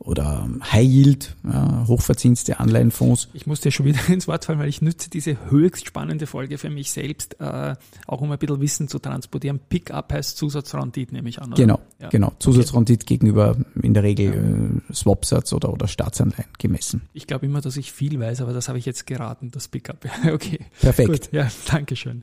oder 0.00 0.48
High 0.62 0.88
Yield, 0.88 1.36
ja, 1.44 1.84
hochverzinste 1.86 2.58
Anleihenfonds. 2.58 3.28
Ich 3.34 3.46
muss 3.46 3.60
dir 3.60 3.70
schon 3.70 3.84
wieder 3.84 4.00
ins 4.08 4.26
Wort 4.26 4.46
fallen, 4.46 4.58
weil 4.58 4.68
ich 4.68 4.80
nütze 4.80 5.10
diese 5.10 5.50
höchst 5.50 5.86
spannende 5.86 6.26
Folge 6.26 6.56
für 6.56 6.70
mich 6.70 6.90
selbst, 6.90 7.38
äh, 7.38 7.76
auch 8.06 8.20
um 8.22 8.32
ein 8.32 8.38
bisschen 8.38 8.60
Wissen 8.60 8.88
zu 8.88 8.98
transportieren. 8.98 9.60
Pickup 9.68 10.12
heißt 10.12 10.38
Zusatzrendit, 10.38 11.12
nehme 11.12 11.28
ich 11.28 11.40
an. 11.40 11.52
Oder? 11.52 11.56
Genau, 11.56 11.80
ja. 12.00 12.08
genau. 12.08 12.32
Zusatzrendit 12.38 13.02
okay. 13.02 13.14
gegenüber 13.14 13.56
in 13.82 13.92
der 13.92 14.02
Regel 14.02 14.82
äh, 14.88 14.92
Swapsatz 14.94 15.52
oder, 15.52 15.70
oder 15.70 15.86
Staatsanleihen 15.86 16.48
gemessen. 16.58 17.02
Ich 17.12 17.26
glaube 17.26 17.44
immer, 17.44 17.60
dass 17.60 17.76
ich 17.76 17.92
viel 17.92 18.18
weiß, 18.18 18.40
aber 18.40 18.54
das 18.54 18.68
habe 18.68 18.78
ich 18.78 18.86
jetzt 18.86 19.06
geraten, 19.06 19.50
das 19.50 19.68
Pickup. 19.68 20.06
okay. 20.32 20.60
Perfekt. 20.80 21.10
Gut. 21.10 21.32
Ja, 21.32 21.48
danke 21.70 21.94
schön. 21.94 22.22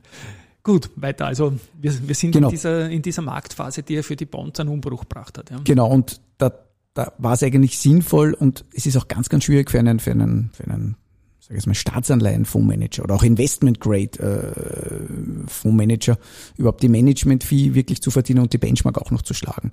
Gut, 0.64 0.90
weiter. 0.96 1.26
Also 1.26 1.54
wir, 1.80 2.08
wir 2.08 2.14
sind 2.14 2.32
genau. 2.32 2.48
in, 2.48 2.50
dieser, 2.50 2.90
in 2.90 3.02
dieser 3.02 3.22
Marktphase, 3.22 3.84
die 3.84 3.94
ja 3.94 4.02
für 4.02 4.16
die 4.16 4.26
Bonds 4.26 4.58
einen 4.58 4.68
Umbruch 4.68 5.02
gebracht 5.02 5.38
hat. 5.38 5.50
Ja. 5.50 5.60
Genau, 5.62 5.88
und 5.88 6.20
da 6.38 6.52
da 6.94 7.12
war 7.18 7.34
es 7.34 7.42
eigentlich 7.42 7.78
sinnvoll 7.78 8.34
und 8.34 8.64
es 8.74 8.86
ist 8.86 8.96
auch 8.96 9.08
ganz, 9.08 9.28
ganz 9.28 9.44
schwierig 9.44 9.70
für 9.70 9.78
einen, 9.78 10.00
für 10.00 10.10
einen, 10.10 10.50
für 10.52 10.64
einen 10.64 10.96
sag 11.48 11.56
ich 11.56 11.66
mal, 11.66 11.74
Staatsanleihen-Fondsmanager 11.74 13.04
oder 13.04 13.14
auch 13.14 13.22
Investment-Grade-Fondsmanager 13.22 16.12
äh, 16.12 16.16
überhaupt 16.56 16.82
die 16.82 16.88
Management-Fee 16.88 17.74
wirklich 17.74 18.02
zu 18.02 18.10
verdienen 18.10 18.40
und 18.40 18.52
die 18.52 18.58
Benchmark 18.58 18.98
auch 18.98 19.10
noch 19.10 19.22
zu 19.22 19.32
schlagen. 19.32 19.70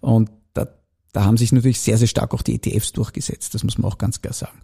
Und 0.00 0.32
da, 0.54 0.66
da 1.12 1.24
haben 1.24 1.36
sich 1.36 1.52
natürlich 1.52 1.80
sehr, 1.80 1.98
sehr 1.98 2.08
stark 2.08 2.34
auch 2.34 2.42
die 2.42 2.54
ETFs 2.54 2.90
durchgesetzt, 2.92 3.54
das 3.54 3.62
muss 3.62 3.78
man 3.78 3.88
auch 3.90 3.98
ganz 3.98 4.20
klar 4.20 4.34
sagen. 4.34 4.58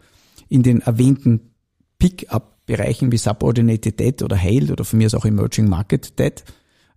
In 0.48 0.64
den 0.64 0.80
erwähnten 0.80 1.52
Pick-up-Bereichen 1.98 3.12
wie 3.12 3.18
Subordinated 3.18 4.00
Debt 4.00 4.22
oder 4.22 4.36
Hailed 4.36 4.70
oder 4.70 4.84
von 4.84 4.98
mir 4.98 5.06
ist 5.06 5.14
auch 5.14 5.26
Emerging 5.26 5.68
Market 5.68 6.18
Debt, 6.18 6.42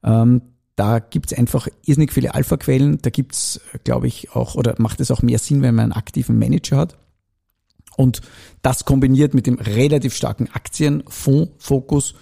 ähm, 0.03 0.41
da 0.75 0.99
gibt's 0.99 1.33
einfach 1.33 1.67
irrsinnig 1.85 2.13
viele 2.13 2.33
Alpha-Quellen. 2.33 2.99
Da 3.01 3.09
gibt's, 3.09 3.59
glaube 3.83 4.07
ich, 4.07 4.35
auch, 4.35 4.55
oder 4.55 4.75
macht 4.77 4.99
es 4.99 5.11
auch 5.11 5.21
mehr 5.21 5.39
Sinn, 5.39 5.61
wenn 5.61 5.75
man 5.75 5.85
einen 5.85 5.93
aktiven 5.93 6.39
Manager 6.39 6.77
hat. 6.77 6.97
Und 7.97 8.21
das 8.61 8.85
kombiniert 8.85 9.33
mit 9.33 9.47
dem 9.47 9.59
relativ 9.59 10.15
starken 10.15 10.49
Aktienfonds-Fokus, 10.49 12.15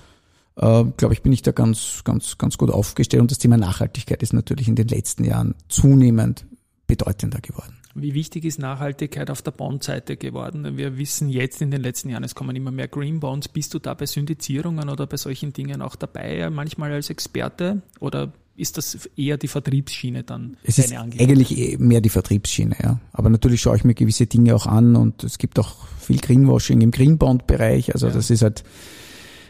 äh, 0.58 0.84
glaube 0.98 1.14
ich, 1.14 1.22
bin 1.22 1.32
ich 1.32 1.42
da 1.42 1.52
ganz, 1.52 2.02
ganz, 2.04 2.38
ganz 2.38 2.58
gut 2.58 2.72
aufgestellt. 2.72 3.22
Und 3.22 3.32
das 3.32 3.38
Thema 3.38 3.58
Nachhaltigkeit 3.58 4.22
ist 4.24 4.34
natürlich 4.34 4.68
in 4.68 4.76
den 4.76 4.88
letzten 4.88 5.24
Jahren 5.24 5.56
zunehmend 5.70 6.46
bedeutender 6.88 7.40
geworden. 7.40 7.79
Wie 7.96 8.14
wichtig 8.14 8.46
ist 8.46 8.60
Nachhaltigkeit 8.60 9.32
auf 9.32 9.42
der 9.42 9.52
Bondseite 9.52 10.16
geworden? 10.16 10.78
Wir 10.78 10.98
wissen 10.98 11.30
jetzt 11.30 11.62
in 11.62 11.72
den 11.72 11.82
letzten 11.82 12.10
Jahren, 12.10 12.24
es 12.24 12.36
kommen 12.36 12.56
immer 12.56 12.72
mehr 12.72 12.88
Green 12.88 13.20
Bonds. 13.20 13.48
Bist 13.48 13.74
du 13.74 13.80
da 13.80 13.96
bei 13.96 14.06
Syndizierungen 14.06 14.90
oder 14.90 15.08
bei 15.08 15.18
solchen 15.18 15.54
Dingen 15.54 15.82
auch 15.82 15.96
dabei, 15.96 16.50
manchmal 16.52 16.92
als 16.92 17.10
Experte? 17.10 17.82
Oder 18.00 18.32
ist 18.56 18.78
das 18.78 19.10
eher 19.16 19.38
die 19.38 19.48
Vertriebsschiene 19.48 20.24
dann? 20.24 20.58
Es 20.64 20.78
ist 20.78 20.94
eigentlich 20.94 21.80
mehr 21.80 22.02
die 22.02 22.10
Vertriebsschiene, 22.10 22.76
ja. 22.82 23.00
Aber 23.12 23.30
natürlich 23.30 23.62
schaue 23.62 23.78
ich 23.78 23.84
mir 23.84 23.96
gewisse 23.96 24.28
Dinge 24.28 24.54
auch 24.54 24.68
an 24.68 24.96
und 24.96 25.24
es 25.24 25.38
gibt 25.38 25.58
auch 25.58 25.88
viel 25.98 26.20
Greenwashing 26.20 26.82
im 26.82 26.92
Greenbond-Bereich. 26.92 27.94
Also 27.94 28.08
ja. 28.08 28.14
das 28.14 28.30
ist 28.30 28.44
halt 28.44 28.64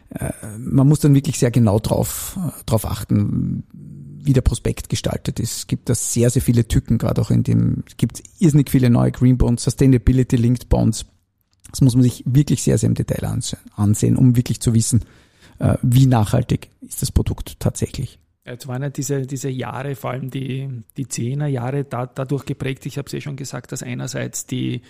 äh, 0.10 0.32
man 0.58 0.88
muss 0.88 1.00
dann 1.00 1.14
wirklich 1.14 1.38
sehr 1.38 1.52
genau 1.52 1.80
drauf, 1.80 2.38
äh, 2.38 2.64
drauf 2.66 2.86
achten, 2.86 3.64
wie 4.30 4.34
der 4.34 4.42
Prospekt 4.42 4.90
gestaltet 4.90 5.40
ist. 5.40 5.58
Es 5.58 5.68
gibt 5.68 5.90
da 5.90 5.96
sehr, 5.96 6.30
sehr 6.30 6.44
viele 6.44 6.68
Tücken, 6.68 7.00
gerade 7.00 7.20
auch 7.20 7.32
in 7.32 7.42
dem, 7.42 7.84
es 7.88 7.98
gibt 7.98 8.22
irrsinnig 8.38 8.70
viele 8.70 8.92
neue 8.92 9.12
Green 9.12 9.40
Bonds, 9.40 9.64
Sustainability 9.64 10.36
Linked 10.36 10.70
Bonds. 10.70 11.08
Das 11.72 11.82
muss 11.82 11.96
man 11.96 12.04
sich 12.04 12.24
wirklich 12.28 12.62
sehr, 12.62 12.78
sehr 12.78 12.90
im 12.90 12.94
Detail 12.94 13.26
ansehen, 13.76 14.18
um 14.18 14.36
wirklich 14.36 14.60
zu 14.60 14.76
wissen, 14.76 15.04
äh, 15.58 15.78
wie 15.82 16.06
nachhaltig 16.06 16.70
ist 16.82 17.02
das 17.02 17.12
Produkt 17.12 17.60
tatsächlich. 17.60 18.20
Jetzt 18.46 18.68
waren 18.68 18.84
ja 18.84 18.92
diese, 18.92 19.24
diese 19.26 19.50
Jahre, 19.50 19.96
vor 19.96 20.12
allem 20.12 20.30
die, 20.30 20.70
die 20.96 21.08
Zehnerjahre, 21.08 21.84
da, 21.86 22.06
dadurch 22.06 22.46
geprägt, 22.46 22.86
ich 22.86 23.00
habe 23.00 23.08
es 23.08 23.16
eh 23.16 23.22
schon 23.22 23.36
gesagt, 23.36 23.72
dass 23.72 23.82
einerseits 23.82 24.46
die 24.46 24.84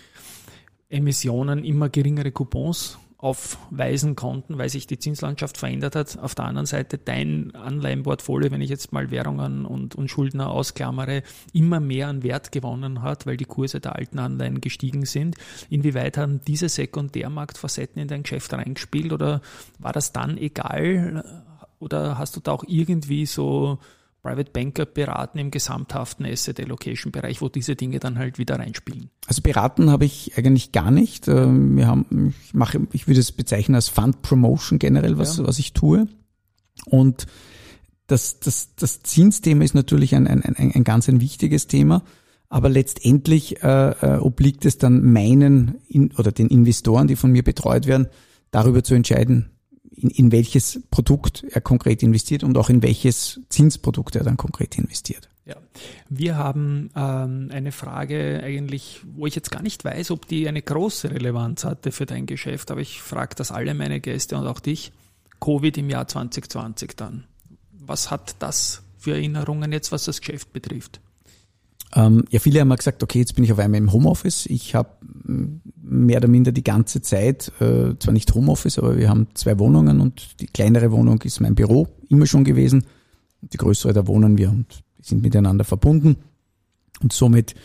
Emissionen 0.90 1.64
immer 1.64 1.88
geringere 1.88 2.34
Coupons 2.34 3.00
aufweisen 3.20 4.16
konnten, 4.16 4.58
weil 4.58 4.70
sich 4.70 4.88
die 4.88 4.98
Zinslandschaft 4.98 5.58
verändert 5.58 5.98
hat. 5.98 6.18
Auf 6.20 6.36
der 6.36 6.46
anderen 6.46 6.66
Seite 6.66 6.98
dein 6.98 7.54
Anleihenportfolio, 7.54 8.50
wenn 8.50 8.62
ich 8.62 8.70
jetzt 8.70 8.94
mal 8.94 9.12
Währungen 9.12 9.66
und, 9.66 9.94
und 9.94 10.08
Schuldner 10.08 10.50
ausklammere, 10.50 11.24
immer 11.52 11.82
mehr 11.82 12.08
an 12.08 12.24
Wert 12.24 12.54
gewonnen 12.54 13.02
hat, 13.02 13.26
weil 13.26 13.36
die 13.36 13.46
Kurse 13.46 13.82
der 13.82 13.98
alten 13.98 14.20
Anleihen 14.20 14.62
gestiegen 14.62 15.06
sind. 15.06 15.36
Inwieweit 15.70 16.18
haben 16.18 16.40
diese 16.48 16.70
Sekundärmarktfacetten 16.70 18.02
in 18.02 18.08
dein 18.08 18.24
Geschäft 18.24 18.54
reingespielt 18.54 19.12
oder 19.12 19.42
war 19.80 19.92
das 19.92 20.14
dann 20.14 20.38
egal? 20.38 21.46
Oder 21.80 22.18
hast 22.18 22.38
du 22.38 22.40
da 22.40 22.54
auch 22.54 22.64
irgendwie 22.66 23.26
so 23.26 23.80
Private 24.30 24.52
Banker 24.52 24.86
beraten 24.86 25.40
im 25.40 25.50
gesamthaften 25.50 26.24
Asset 26.26 26.60
Allocation 26.60 27.12
Bereich, 27.12 27.42
wo 27.42 27.50
diese 27.50 27.76
Dinge 27.76 28.00
dann 28.00 28.20
halt 28.20 28.38
wieder 28.38 28.60
reinspielen? 28.60 29.10
Also 29.26 29.42
beraten 29.42 29.90
habe 29.90 30.06
ich 30.06 30.38
eigentlich 30.38 30.72
gar 30.72 30.92
nicht. 30.92 31.28
Ähm, 31.28 31.78
wir 31.78 31.88
haben, 31.88 32.36
ich 32.46 32.54
mache, 32.54 32.80
ich 32.94 33.08
würde 33.08 33.20
es 33.20 33.32
bezeichnen 33.32 33.74
als 33.74 33.90
Fund 33.90 34.22
Promotion 34.22 34.78
generell, 34.78 35.18
was, 35.18 35.38
ja. 35.38 35.48
was 35.48 35.58
ich 35.58 35.74
tue. 35.74 36.08
Und 36.86 37.26
das, 38.06 38.40
das, 38.40 38.76
das 38.76 39.02
Zinsthema 39.02 39.64
ist 39.64 39.74
natürlich 39.74 40.14
ein, 40.14 40.28
ein, 40.28 40.44
ein, 40.44 40.72
ein 40.74 40.84
ganz 40.84 41.10
ein 41.10 41.22
wichtiges 41.22 41.66
Thema. 41.66 42.04
Aber 42.50 42.70
letztendlich 42.70 43.64
äh, 43.64 43.90
äh, 43.90 44.18
obliegt 44.18 44.66
es 44.66 44.78
dann 44.78 45.12
meinen 45.12 45.80
in, 45.88 46.12
oder 46.18 46.32
den 46.32 46.50
Investoren, 46.50 47.08
die 47.08 47.16
von 47.16 47.32
mir 47.32 47.44
betreut 47.44 47.88
werden, 47.88 48.08
darüber 48.52 48.84
zu 48.84 48.94
entscheiden, 48.94 49.50
in, 50.02 50.10
in 50.10 50.32
welches 50.32 50.82
Produkt 50.92 51.46
er 51.50 51.62
konkret 51.62 52.04
investiert 52.04 52.44
und 52.44 52.58
auch 52.58 52.70
in 52.70 52.82
welches 52.82 53.40
Zinsprodukt 53.50 54.16
er 54.16 54.24
dann 54.24 54.38
konkret 54.38 54.78
investiert. 54.78 55.30
Ja, 55.46 55.56
wir 56.10 56.38
haben 56.38 56.92
ähm, 56.96 57.50
eine 57.52 57.72
Frage 57.72 58.42
eigentlich, 58.44 59.02
wo 59.16 59.26
ich 59.26 59.34
jetzt 59.36 59.50
gar 59.50 59.64
nicht 59.64 59.84
weiß, 59.84 60.12
ob 60.12 60.28
die 60.28 60.48
eine 60.48 60.62
große 60.62 61.10
Relevanz 61.10 61.64
hatte 61.64 61.92
für 61.92 62.06
dein 62.06 62.28
Geschäft, 62.28 62.70
aber 62.70 62.82
ich 62.82 63.02
frage 63.02 63.36
das 63.36 63.52
alle 63.52 63.74
meine 63.74 64.00
Gäste 64.00 64.38
und 64.38 64.46
auch 64.46 64.60
dich. 64.60 64.92
Covid 65.40 65.78
im 65.78 65.90
Jahr 65.90 66.08
2020 66.08 66.96
dann. 66.96 67.24
Was 67.72 68.12
hat 68.12 68.36
das 68.40 68.84
für 68.98 69.14
Erinnerungen 69.14 69.72
jetzt, 69.72 69.92
was 69.92 70.06
das 70.06 70.20
Geschäft 70.20 70.54
betrifft? 70.54 71.00
Ähm, 71.96 72.26
ja, 72.30 72.40
viele 72.40 72.60
haben 72.60 72.76
gesagt, 72.76 73.02
okay, 73.02 73.20
jetzt 73.20 73.36
bin 73.36 73.44
ich 73.44 73.52
auf 73.52 73.60
einmal 73.60 73.80
im 73.80 73.92
Homeoffice. 73.92 74.46
Ich 74.46 74.76
habe 74.76 74.90
mm, 75.24 75.62
mehr 75.82 76.18
oder 76.18 76.28
minder 76.28 76.52
die 76.52 76.64
ganze 76.64 77.02
Zeit, 77.02 77.52
äh, 77.60 77.98
zwar 77.98 78.14
nicht 78.14 78.34
Homeoffice, 78.34 78.78
aber 78.78 78.98
wir 78.98 79.10
haben 79.10 79.28
zwei 79.34 79.58
Wohnungen 79.58 80.00
und 80.00 80.40
die 80.40 80.48
kleinere 80.48 80.92
Wohnung 80.92 81.22
ist 81.24 81.40
mein 81.40 81.56
Büro, 81.56 81.88
immer 82.10 82.28
schon 82.28 82.44
gewesen. 82.44 82.86
Die 83.42 83.58
größere, 83.58 83.94
da 83.94 84.06
wohnen 84.06 84.38
wir 84.38 84.50
und 84.50 84.84
sind 85.02 85.24
miteinander 85.24 85.64
verbunden. 85.64 86.18
Und 87.02 87.14
somit 87.14 87.56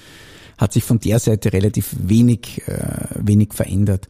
hat 0.57 0.73
sich 0.73 0.85
von 0.85 1.01
der 1.01 1.19
Seite 1.19 1.53
relativ 1.53 1.95
wenig, 1.99 2.67
äh, 2.67 3.09
wenig 3.17 3.53
verändert. 3.53 4.09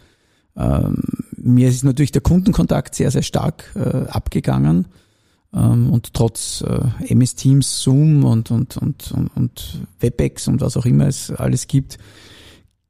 Ähm, 0.56 1.02
mir 1.36 1.68
ist 1.68 1.82
natürlich 1.84 2.12
der 2.12 2.22
Kundenkontakt 2.22 2.94
sehr, 2.94 3.10
sehr 3.10 3.22
stark 3.22 3.72
äh, 3.74 4.06
abgegangen. 4.08 4.86
Ähm, 5.54 5.92
und 5.92 6.14
trotz 6.14 6.62
äh, 6.62 7.12
MS 7.12 7.34
Teams, 7.34 7.80
Zoom 7.80 8.24
und, 8.24 8.50
und, 8.50 8.76
und, 8.76 9.12
und, 9.12 9.36
und 9.36 9.80
WebEx 10.00 10.48
und 10.48 10.60
was 10.60 10.76
auch 10.76 10.86
immer 10.86 11.06
es 11.06 11.30
alles 11.30 11.66
gibt, 11.66 11.98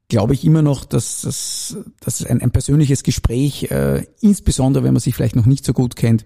glaube 0.07 0.33
ich 0.33 0.45
immer 0.45 0.61
noch, 0.61 0.85
dass, 0.85 1.21
dass, 1.21 1.77
dass 1.99 2.25
ein, 2.25 2.41
ein 2.41 2.51
persönliches 2.51 3.03
Gespräch, 3.03 3.71
äh, 3.71 4.05
insbesondere 4.21 4.83
wenn 4.83 4.93
man 4.93 5.01
sich 5.01 5.15
vielleicht 5.15 5.35
noch 5.35 5.45
nicht 5.45 5.65
so 5.65 5.73
gut 5.73 5.95
kennt, 5.95 6.25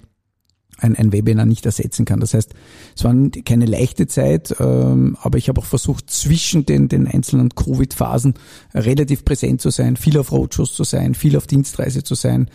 ein, 0.78 0.96
ein 0.96 1.12
Webinar 1.12 1.46
nicht 1.46 1.66
ersetzen 1.66 2.06
kann. 2.06 2.20
Das 2.20 2.34
heißt, 2.34 2.54
es 2.96 3.04
war 3.04 3.14
keine 3.46 3.66
leichte 3.66 4.08
Zeit, 4.08 4.56
ähm, 4.60 5.18
aber 5.22 5.38
ich 5.38 5.50
habe 5.50 5.60
auch 5.60 5.66
versucht, 5.66 6.10
zwischen 6.10 6.66
den, 6.66 6.88
den 6.88 7.08
einzelnen 7.08 7.50
Covid-Phasen 7.50 8.36
relativ 8.74 9.26
präsent 9.26 9.62
zu 9.62 9.72
sein, 9.72 9.98
viel 9.98 10.18
auf 10.18 10.32
Roadshows 10.32 10.74
zu 10.74 10.84
sein, 10.84 11.16
viel 11.16 11.36
auf 11.36 11.48
Dienstreise 11.48 12.04
zu 12.04 12.16
sein, 12.16 12.50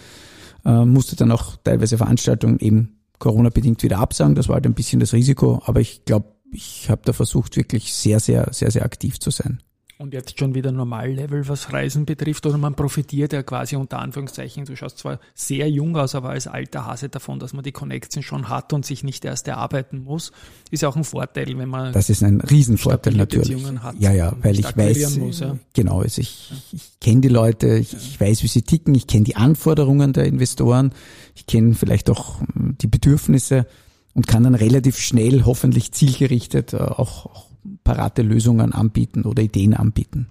äh, 0.64 0.84
musste 0.84 1.16
dann 1.16 1.32
auch 1.32 1.56
teilweise 1.62 1.98
Veranstaltungen 1.98 2.58
eben 2.60 2.96
Corona-bedingt 3.24 3.82
wieder 3.82 3.98
absagen. 3.98 4.34
Das 4.34 4.48
war 4.48 4.56
halt 4.56 4.66
ein 4.66 4.74
bisschen 4.74 5.00
das 5.00 5.14
Risiko, 5.14 5.62
aber 5.64 5.80
ich 5.80 6.04
glaube, 6.04 6.26
ich 6.52 6.90
habe 6.90 7.00
da 7.04 7.14
versucht, 7.14 7.56
wirklich 7.56 7.94
sehr, 7.94 8.20
sehr, 8.20 8.52
sehr, 8.52 8.70
sehr 8.70 8.84
aktiv 8.84 9.18
zu 9.18 9.30
sein. 9.30 9.60
Und 9.96 10.12
jetzt 10.12 10.40
schon 10.40 10.56
wieder 10.56 10.72
Normallevel, 10.72 11.46
was 11.48 11.72
Reisen 11.72 12.04
betrifft, 12.04 12.44
oder 12.46 12.58
man 12.58 12.74
profitiert 12.74 13.32
ja 13.32 13.44
quasi 13.44 13.76
unter 13.76 14.00
Anführungszeichen, 14.00 14.64
du 14.64 14.76
schaust 14.76 14.98
zwar 14.98 15.20
sehr 15.34 15.70
jung 15.70 15.96
aus, 15.96 16.16
aber 16.16 16.30
als 16.30 16.48
alter 16.48 16.84
Hase 16.84 17.08
davon, 17.08 17.38
dass 17.38 17.52
man 17.52 17.62
die 17.62 17.70
Connection 17.70 18.24
schon 18.24 18.48
hat 18.48 18.72
und 18.72 18.84
sich 18.84 19.04
nicht 19.04 19.24
erst 19.24 19.46
erarbeiten 19.46 20.02
muss, 20.02 20.32
ist 20.72 20.82
ja 20.82 20.88
auch 20.88 20.96
ein 20.96 21.04
Vorteil, 21.04 21.56
wenn 21.56 21.68
man 21.68 21.92
Das 21.92 22.10
ist 22.10 22.24
ein 22.24 22.40
Riesenvorteil 22.40 23.14
natürlich. 23.14 23.64
Hat 23.82 23.94
ja, 24.00 24.12
ja, 24.12 24.34
weil 24.42 24.58
ich 24.58 24.76
weiß, 24.76 25.16
muss, 25.18 25.38
ja. 25.38 25.56
genau, 25.74 26.00
also 26.00 26.20
ich, 26.20 26.50
ich, 26.52 26.74
ich 26.74 27.00
kenne 27.00 27.20
die 27.20 27.28
Leute, 27.28 27.76
ich, 27.76 27.92
ich 27.92 28.20
weiß, 28.20 28.42
wie 28.42 28.48
sie 28.48 28.62
ticken, 28.62 28.96
ich 28.96 29.06
kenne 29.06 29.22
die 29.22 29.36
Anforderungen 29.36 30.12
der 30.12 30.24
Investoren, 30.24 30.92
ich 31.36 31.46
kenne 31.46 31.74
vielleicht 31.74 32.10
auch 32.10 32.40
hm, 32.40 32.76
die 32.80 32.88
Bedürfnisse 32.88 33.66
und 34.12 34.26
kann 34.26 34.42
dann 34.42 34.56
relativ 34.56 34.98
schnell, 34.98 35.44
hoffentlich 35.44 35.92
zielgerichtet, 35.92 36.72
äh, 36.72 36.78
auch, 36.78 37.26
auch 37.26 37.53
parate 37.82 38.22
Lösungen 38.22 38.72
anbieten 38.72 39.22
oder 39.22 39.42
Ideen 39.42 39.74
anbieten. 39.74 40.28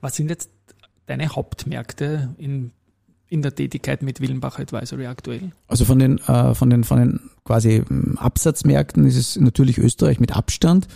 Was 0.00 0.16
sind 0.16 0.28
jetzt 0.28 0.50
deine 1.06 1.28
Hauptmärkte 1.28 2.34
in, 2.38 2.70
in 3.28 3.42
der 3.42 3.54
Tätigkeit 3.54 4.02
mit 4.02 4.20
Willenbach 4.20 4.58
Advisory 4.58 5.06
aktuell? 5.06 5.52
Also 5.66 5.84
von 5.84 5.98
den, 5.98 6.18
äh, 6.18 6.54
von 6.54 6.70
den, 6.70 6.84
von 6.84 6.98
den 6.98 7.20
quasi 7.44 7.82
hm, 7.86 8.18
Absatzmärkten 8.18 9.06
ist 9.06 9.16
es 9.16 9.36
natürlich 9.40 9.78
Österreich 9.78 10.20
mit 10.20 10.36
Abstand. 10.36 10.86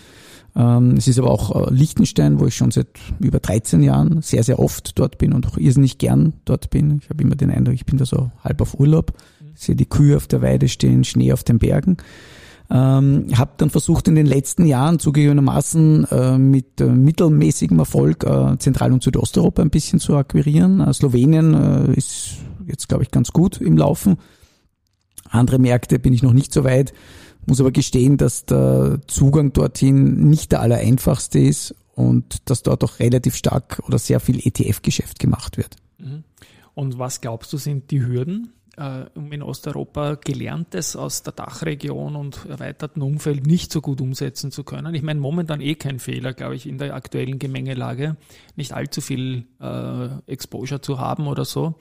Ähm, 0.54 0.96
es 0.98 1.08
ist 1.08 1.18
aber 1.18 1.30
auch 1.30 1.68
äh, 1.68 1.74
Liechtenstein, 1.74 2.38
wo 2.38 2.46
ich 2.46 2.54
schon 2.54 2.70
seit 2.70 2.88
über 3.18 3.40
13 3.40 3.82
Jahren 3.82 4.20
sehr, 4.20 4.44
sehr 4.44 4.58
oft 4.58 4.98
dort 4.98 5.18
bin 5.18 5.32
und 5.32 5.46
auch 5.46 5.56
irrsinnig 5.56 5.98
gern 5.98 6.34
dort 6.44 6.70
bin. 6.70 7.00
Ich 7.02 7.08
habe 7.08 7.22
immer 7.22 7.36
den 7.36 7.50
Eindruck, 7.50 7.74
ich 7.74 7.86
bin 7.86 7.96
da 7.96 8.04
so 8.04 8.30
halb 8.44 8.60
auf 8.60 8.78
Urlaub, 8.78 9.14
mhm. 9.40 9.52
sehe 9.54 9.76
die 9.76 9.88
Kühe 9.88 10.16
auf 10.16 10.26
der 10.26 10.42
Weide 10.42 10.68
stehen, 10.68 11.04
Schnee 11.04 11.32
auf 11.32 11.42
den 11.42 11.58
Bergen. 11.58 11.96
Ähm, 12.74 13.26
habe 13.36 13.50
dann 13.58 13.68
versucht 13.68 14.08
in 14.08 14.14
den 14.14 14.24
letzten 14.24 14.64
Jahren 14.64 14.98
zugegebenermaßen 14.98 16.06
äh, 16.10 16.38
mit 16.38 16.80
äh, 16.80 16.86
mittelmäßigem 16.86 17.78
Erfolg 17.78 18.24
äh, 18.24 18.56
Zentral- 18.58 18.92
und 18.92 19.02
Südosteuropa 19.02 19.60
ein 19.60 19.68
bisschen 19.68 19.98
zu 19.98 20.16
akquirieren. 20.16 20.80
Äh, 20.80 20.94
Slowenien 20.94 21.52
äh, 21.52 21.92
ist 21.92 22.36
jetzt, 22.66 22.88
glaube 22.88 23.02
ich, 23.02 23.10
ganz 23.10 23.32
gut 23.32 23.60
im 23.60 23.76
Laufen. 23.76 24.16
Andere 25.28 25.58
Märkte 25.58 25.98
bin 25.98 26.14
ich 26.14 26.22
noch 26.22 26.32
nicht 26.32 26.50
so 26.54 26.64
weit. 26.64 26.94
Muss 27.44 27.60
aber 27.60 27.72
gestehen, 27.72 28.16
dass 28.16 28.46
der 28.46 29.00
Zugang 29.06 29.52
dorthin 29.52 30.30
nicht 30.30 30.52
der 30.52 30.60
allereinfachste 30.60 31.40
ist 31.40 31.74
und 31.94 32.48
dass 32.48 32.62
dort 32.62 32.84
auch 32.84 33.00
relativ 33.00 33.36
stark 33.36 33.82
oder 33.86 33.98
sehr 33.98 34.18
viel 34.18 34.38
ETF-Geschäft 34.38 35.18
gemacht 35.18 35.58
wird. 35.58 35.76
Mhm. 35.98 36.24
Und 36.72 36.98
was 36.98 37.20
glaubst 37.20 37.52
du 37.52 37.58
sind 37.58 37.90
die 37.90 38.00
Hürden, 38.00 38.54
in 38.76 39.42
Osteuropa 39.42 40.14
Gelerntes 40.14 40.96
aus 40.96 41.22
der 41.22 41.34
Dachregion 41.34 42.16
und 42.16 42.46
erweiterten 42.46 43.02
Umfeld 43.02 43.46
nicht 43.46 43.70
so 43.70 43.82
gut 43.82 44.00
umsetzen 44.00 44.50
zu 44.50 44.64
können? 44.64 44.94
Ich 44.94 45.02
meine, 45.02 45.20
momentan 45.20 45.60
eh 45.60 45.74
kein 45.74 45.98
Fehler, 45.98 46.32
glaube 46.32 46.56
ich, 46.56 46.66
in 46.66 46.78
der 46.78 46.94
aktuellen 46.94 47.38
Gemengelage, 47.38 48.16
nicht 48.56 48.72
allzu 48.72 49.02
viel 49.02 49.46
äh, 49.60 50.08
Exposure 50.26 50.80
zu 50.80 50.98
haben 50.98 51.26
oder 51.26 51.44
so. 51.44 51.74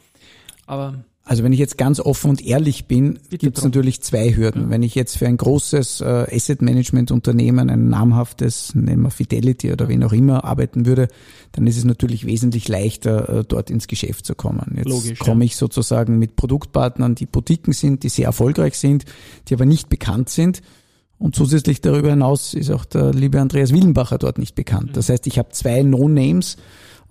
Aber 0.66 1.06
also 1.32 1.46
wenn 1.46 1.54
ich 1.54 1.60
jetzt 1.60 1.78
ganz 1.78 2.02
offen 2.02 2.30
und 2.30 2.46
ehrlich 2.46 2.88
bin, 2.88 3.18
gibt 3.30 3.58
es 3.58 3.64
natürlich 3.64 4.02
zwei 4.02 4.36
Hürden. 4.36 4.64
Ja. 4.64 4.70
Wenn 4.70 4.84
ich 4.84 4.96
jetzt 4.96 5.18
für 5.18 5.28
ein 5.28 5.38
großes 5.38 6.02
äh, 6.02 6.26
Asset 6.30 6.62
Management 6.62 7.10
Unternehmen, 7.10 7.70
ein 7.70 7.88
namhaftes, 7.88 8.76
nennen 8.76 9.02
wir 9.02 9.12
Fidelity 9.12 9.72
oder 9.72 9.88
wen 9.88 10.04
auch 10.04 10.12
immer, 10.12 10.44
arbeiten 10.44 10.86
würde, 10.86 11.08
dann 11.54 11.68
ist 11.68 11.78
es 11.78 11.86
natürlich 11.86 12.26
wesentlich 12.26 12.68
leichter, 12.68 13.30
äh, 13.30 13.44
dort 13.48 13.70
ins 13.70 13.88
Geschäft 13.88 14.26
zu 14.26 14.36
kommen. 14.36 14.74
Jetzt 14.76 14.90
Logisch, 14.90 15.20
komme 15.20 15.46
ich 15.46 15.56
sozusagen 15.56 16.20
mit 16.20 16.36
Produktpartnern, 16.36 17.16
die 17.16 17.28
Boutiquen 17.28 17.72
sind, 17.72 18.04
die 18.04 18.10
sehr 18.10 18.26
erfolgreich 18.26 18.78
sind, 18.78 19.06
die 19.48 19.54
aber 19.54 19.66
nicht 19.66 19.88
bekannt 19.88 20.28
sind. 20.28 20.62
Und 21.18 21.34
zusätzlich 21.34 21.80
darüber 21.80 22.10
hinaus 22.10 22.54
ist 22.54 22.72
auch 22.72 22.84
der 22.84 23.14
liebe 23.14 23.40
Andreas 23.40 23.72
Willenbacher 23.72 24.18
dort 24.18 24.38
nicht 24.38 24.56
bekannt. 24.56 24.90
Mhm. 24.90 24.94
Das 24.96 25.08
heißt, 25.08 25.26
ich 25.28 25.40
habe 25.40 25.52
zwei 25.52 25.82
No-Names, 25.82 26.58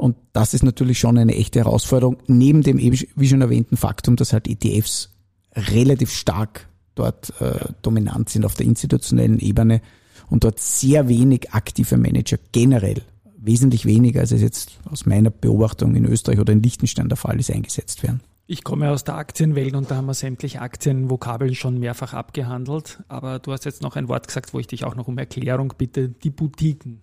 und 0.01 0.17
das 0.33 0.55
ist 0.55 0.63
natürlich 0.63 0.99
schon 0.99 1.19
eine 1.19 1.37
echte 1.37 1.61
Herausforderung, 1.61 2.17
neben 2.27 2.63
dem 2.63 2.79
eben, 2.79 2.99
wie 3.15 3.29
schon 3.29 3.41
erwähnten 3.41 3.77
Faktum, 3.77 4.17
dass 4.17 4.33
halt 4.33 4.49
ETFs 4.49 5.11
relativ 5.55 6.13
stark 6.13 6.69
dort 6.95 7.33
äh, 7.41 7.73
dominant 7.83 8.29
sind 8.29 8.45
auf 8.45 8.55
der 8.55 8.67
institutionellen 8.67 9.39
Ebene 9.39 9.81
und 10.29 10.45
dort 10.45 10.59
sehr 10.59 11.09
wenig 11.09 11.53
aktive 11.53 11.97
Manager 11.97 12.39
generell, 12.53 13.03
wesentlich 13.37 13.85
weniger 13.85 14.21
als 14.21 14.33
es 14.33 14.41
jetzt 14.41 14.79
aus 14.91 15.07
meiner 15.07 15.31
Beobachtung 15.31 15.95
in 15.95 16.05
Österreich 16.05 16.39
oder 16.39 16.53
in 16.53 16.63
Liechtenstein 16.63 17.09
der 17.09 17.17
Fall 17.17 17.39
ist, 17.39 17.51
eingesetzt 17.51 18.03
werden. 18.03 18.21
Ich 18.47 18.65
komme 18.65 18.91
aus 18.91 19.05
der 19.05 19.15
Aktienwelt 19.15 19.75
und 19.75 19.91
da 19.91 19.97
haben 19.97 20.07
wir 20.07 20.15
sämtliche 20.15 20.61
Aktienvokabeln 20.61 21.55
schon 21.55 21.79
mehrfach 21.79 22.15
abgehandelt. 22.15 22.99
Aber 23.07 23.39
du 23.39 23.53
hast 23.53 23.65
jetzt 23.65 23.81
noch 23.81 23.95
ein 23.95 24.09
Wort 24.09 24.27
gesagt, 24.27 24.53
wo 24.53 24.59
ich 24.59 24.67
dich 24.67 24.85
auch 24.85 24.97
noch 24.97 25.07
um 25.07 25.19
Erklärung 25.19 25.73
bitte. 25.79 26.09
Die 26.09 26.31
Boutiquen. 26.31 27.01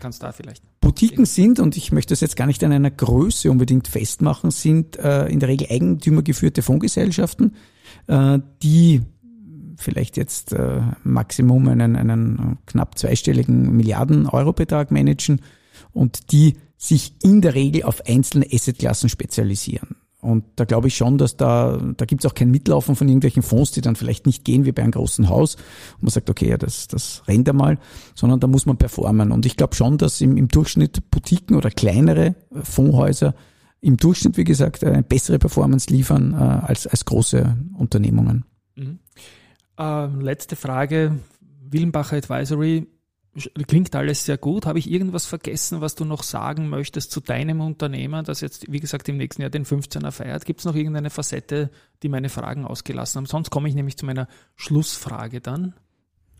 Kannst 0.00 0.22
du 0.22 0.26
da 0.26 0.32
vielleicht? 0.32 0.67
Boutiquen 0.88 1.26
sind, 1.26 1.60
und 1.60 1.76
ich 1.76 1.92
möchte 1.92 2.12
das 2.12 2.22
jetzt 2.22 2.34
gar 2.34 2.46
nicht 2.46 2.64
an 2.64 2.72
einer 2.72 2.90
Größe 2.90 3.50
unbedingt 3.50 3.88
festmachen, 3.88 4.50
sind 4.50 4.96
äh, 4.96 5.26
in 5.26 5.38
der 5.38 5.50
Regel 5.50 5.66
eigentümergeführte 5.70 6.62
Fondsgesellschaften, 6.62 7.56
äh, 8.06 8.38
die 8.62 9.02
vielleicht 9.76 10.16
jetzt 10.16 10.54
äh, 10.54 10.80
Maximum 11.04 11.68
einen, 11.68 11.94
einen 11.94 12.56
knapp 12.64 12.98
zweistelligen 12.98 13.76
Milliarden-Euro-Betrag 13.76 14.90
managen 14.90 15.42
und 15.92 16.32
die 16.32 16.54
sich 16.78 17.12
in 17.22 17.42
der 17.42 17.54
Regel 17.54 17.82
auf 17.82 18.06
einzelne 18.06 18.46
Assetklassen 18.50 19.10
spezialisieren. 19.10 19.96
Und 20.20 20.44
da 20.56 20.64
glaube 20.64 20.88
ich 20.88 20.96
schon, 20.96 21.16
dass 21.16 21.36
da, 21.36 21.78
da 21.96 22.04
gibt 22.04 22.24
es 22.24 22.30
auch 22.30 22.34
kein 22.34 22.50
Mitlaufen 22.50 22.96
von 22.96 23.08
irgendwelchen 23.08 23.42
Fonds, 23.42 23.70
die 23.70 23.80
dann 23.80 23.94
vielleicht 23.94 24.26
nicht 24.26 24.44
gehen 24.44 24.64
wie 24.64 24.72
bei 24.72 24.82
einem 24.82 24.90
großen 24.90 25.28
Haus. 25.28 25.54
Und 25.54 26.02
man 26.02 26.10
sagt, 26.10 26.28
okay, 26.28 26.48
ja, 26.48 26.58
das, 26.58 26.88
das 26.88 27.22
rennt 27.28 27.48
einmal, 27.48 27.78
sondern 28.16 28.40
da 28.40 28.48
muss 28.48 28.66
man 28.66 28.76
performen. 28.76 29.30
Und 29.30 29.46
ich 29.46 29.56
glaube 29.56 29.76
schon, 29.76 29.96
dass 29.96 30.20
im, 30.20 30.36
im 30.36 30.48
Durchschnitt 30.48 31.08
Boutiquen 31.10 31.56
oder 31.56 31.70
kleinere 31.70 32.34
Fondshäuser 32.50 33.34
im 33.80 33.96
Durchschnitt, 33.96 34.36
wie 34.36 34.44
gesagt, 34.44 34.82
eine 34.82 35.04
bessere 35.04 35.38
Performance 35.38 35.88
liefern 35.92 36.32
äh, 36.32 36.36
als, 36.36 36.88
als 36.88 37.04
große 37.04 37.56
Unternehmungen. 37.76 38.44
Mhm. 38.74 38.98
Äh, 39.78 40.06
letzte 40.06 40.56
Frage. 40.56 41.20
Willenbacher 41.70 42.16
Advisory 42.16 42.88
Klingt 43.66 43.94
alles 43.94 44.24
sehr 44.24 44.38
gut. 44.38 44.66
Habe 44.66 44.78
ich 44.78 44.90
irgendwas 44.90 45.26
vergessen, 45.26 45.80
was 45.80 45.94
du 45.94 46.04
noch 46.04 46.22
sagen 46.22 46.68
möchtest 46.68 47.10
zu 47.10 47.20
deinem 47.20 47.60
Unternehmen, 47.60 48.24
das 48.24 48.40
jetzt, 48.40 48.70
wie 48.70 48.80
gesagt, 48.80 49.08
im 49.08 49.16
nächsten 49.16 49.42
Jahr 49.42 49.50
den 49.50 49.64
15er 49.64 50.10
feiert? 50.10 50.44
Gibt 50.44 50.60
es 50.60 50.66
noch 50.66 50.74
irgendeine 50.74 51.10
Facette, 51.10 51.70
die 52.02 52.08
meine 52.08 52.28
Fragen 52.28 52.64
ausgelassen 52.64 53.18
haben? 53.18 53.26
Sonst 53.26 53.50
komme 53.50 53.68
ich 53.68 53.74
nämlich 53.74 53.96
zu 53.96 54.06
meiner 54.06 54.28
Schlussfrage 54.56 55.40
dann. 55.40 55.74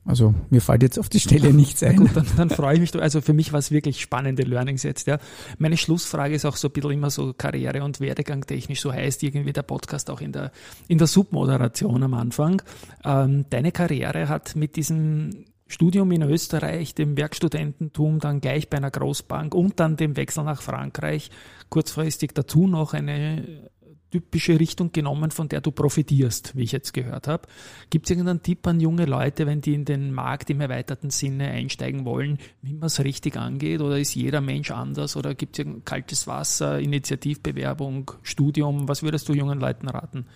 Also 0.08 0.34
mir 0.48 0.62
fällt 0.62 0.82
jetzt 0.82 0.98
auf 0.98 1.10
die 1.10 1.20
Stelle 1.20 1.52
nichts 1.52 1.82
ein. 1.82 1.96
Gut, 1.98 2.10
dann, 2.14 2.26
dann 2.34 2.48
freue 2.48 2.74
ich 2.74 2.80
mich. 2.80 2.94
Also 2.96 3.20
für 3.20 3.34
mich 3.34 3.52
war 3.52 3.58
es 3.58 3.70
wirklich 3.70 4.00
spannende 4.00 4.42
Learnings 4.42 4.82
jetzt. 4.82 5.06
Ja. 5.06 5.18
Meine 5.58 5.76
Schlussfrage 5.76 6.34
ist 6.34 6.46
auch 6.46 6.56
so 6.56 6.68
ein 6.68 6.72
bisschen 6.72 6.92
immer 6.92 7.10
so 7.10 7.34
Karriere- 7.34 7.84
und 7.84 8.00
Werdegang 8.00 8.46
technisch. 8.46 8.80
So 8.80 8.90
heißt 8.90 9.22
irgendwie 9.22 9.52
der 9.52 9.62
Podcast 9.62 10.08
auch 10.08 10.22
in 10.22 10.32
der, 10.32 10.50
in 10.88 10.96
der 10.96 11.06
Submoderation 11.06 12.02
am 12.02 12.14
Anfang. 12.14 12.62
Ähm, 13.04 13.44
deine 13.50 13.70
Karriere 13.70 14.28
hat 14.28 14.56
mit 14.56 14.76
diesem 14.76 15.44
Studium 15.68 16.10
in 16.12 16.22
Österreich, 16.22 16.94
dem 16.94 17.16
Werkstudententum, 17.16 18.20
dann 18.20 18.40
gleich 18.40 18.70
bei 18.70 18.78
einer 18.78 18.90
Großbank 18.90 19.54
und 19.54 19.78
dann 19.78 19.96
dem 19.96 20.16
Wechsel 20.16 20.44
nach 20.44 20.62
Frankreich, 20.62 21.30
kurzfristig 21.68 22.32
dazu 22.32 22.66
noch 22.66 22.94
eine 22.94 23.68
typische 24.10 24.58
Richtung 24.58 24.92
genommen, 24.92 25.30
von 25.30 25.48
der 25.48 25.60
du 25.60 25.70
profitierst, 25.70 26.56
wie 26.56 26.62
ich 26.62 26.72
jetzt 26.72 26.94
gehört 26.94 27.28
habe. 27.28 27.46
Gibt 27.90 28.06
es 28.06 28.10
irgendeinen 28.10 28.42
Tipp 28.42 28.66
an 28.66 28.80
junge 28.80 29.04
Leute, 29.04 29.46
wenn 29.46 29.60
die 29.60 29.74
in 29.74 29.84
den 29.84 30.12
Markt 30.12 30.48
im 30.50 30.60
erweiterten 30.60 31.10
Sinne 31.10 31.48
einsteigen 31.48 32.04
wollen, 32.04 32.38
wie 32.62 32.72
man 32.72 32.86
es 32.86 33.04
richtig 33.04 33.36
angeht? 33.36 33.80
Oder 33.80 33.98
ist 33.98 34.14
jeder 34.14 34.40
Mensch 34.40 34.70
anders? 34.70 35.16
Oder 35.16 35.34
gibt 35.34 35.58
es 35.58 35.66
kaltes 35.84 36.26
Wasser, 36.26 36.80
Initiativbewerbung, 36.80 38.12
Studium? 38.22 38.88
Was 38.88 39.02
würdest 39.02 39.28
du 39.28 39.34
jungen 39.34 39.60
Leuten 39.60 39.88
raten, 39.88 40.26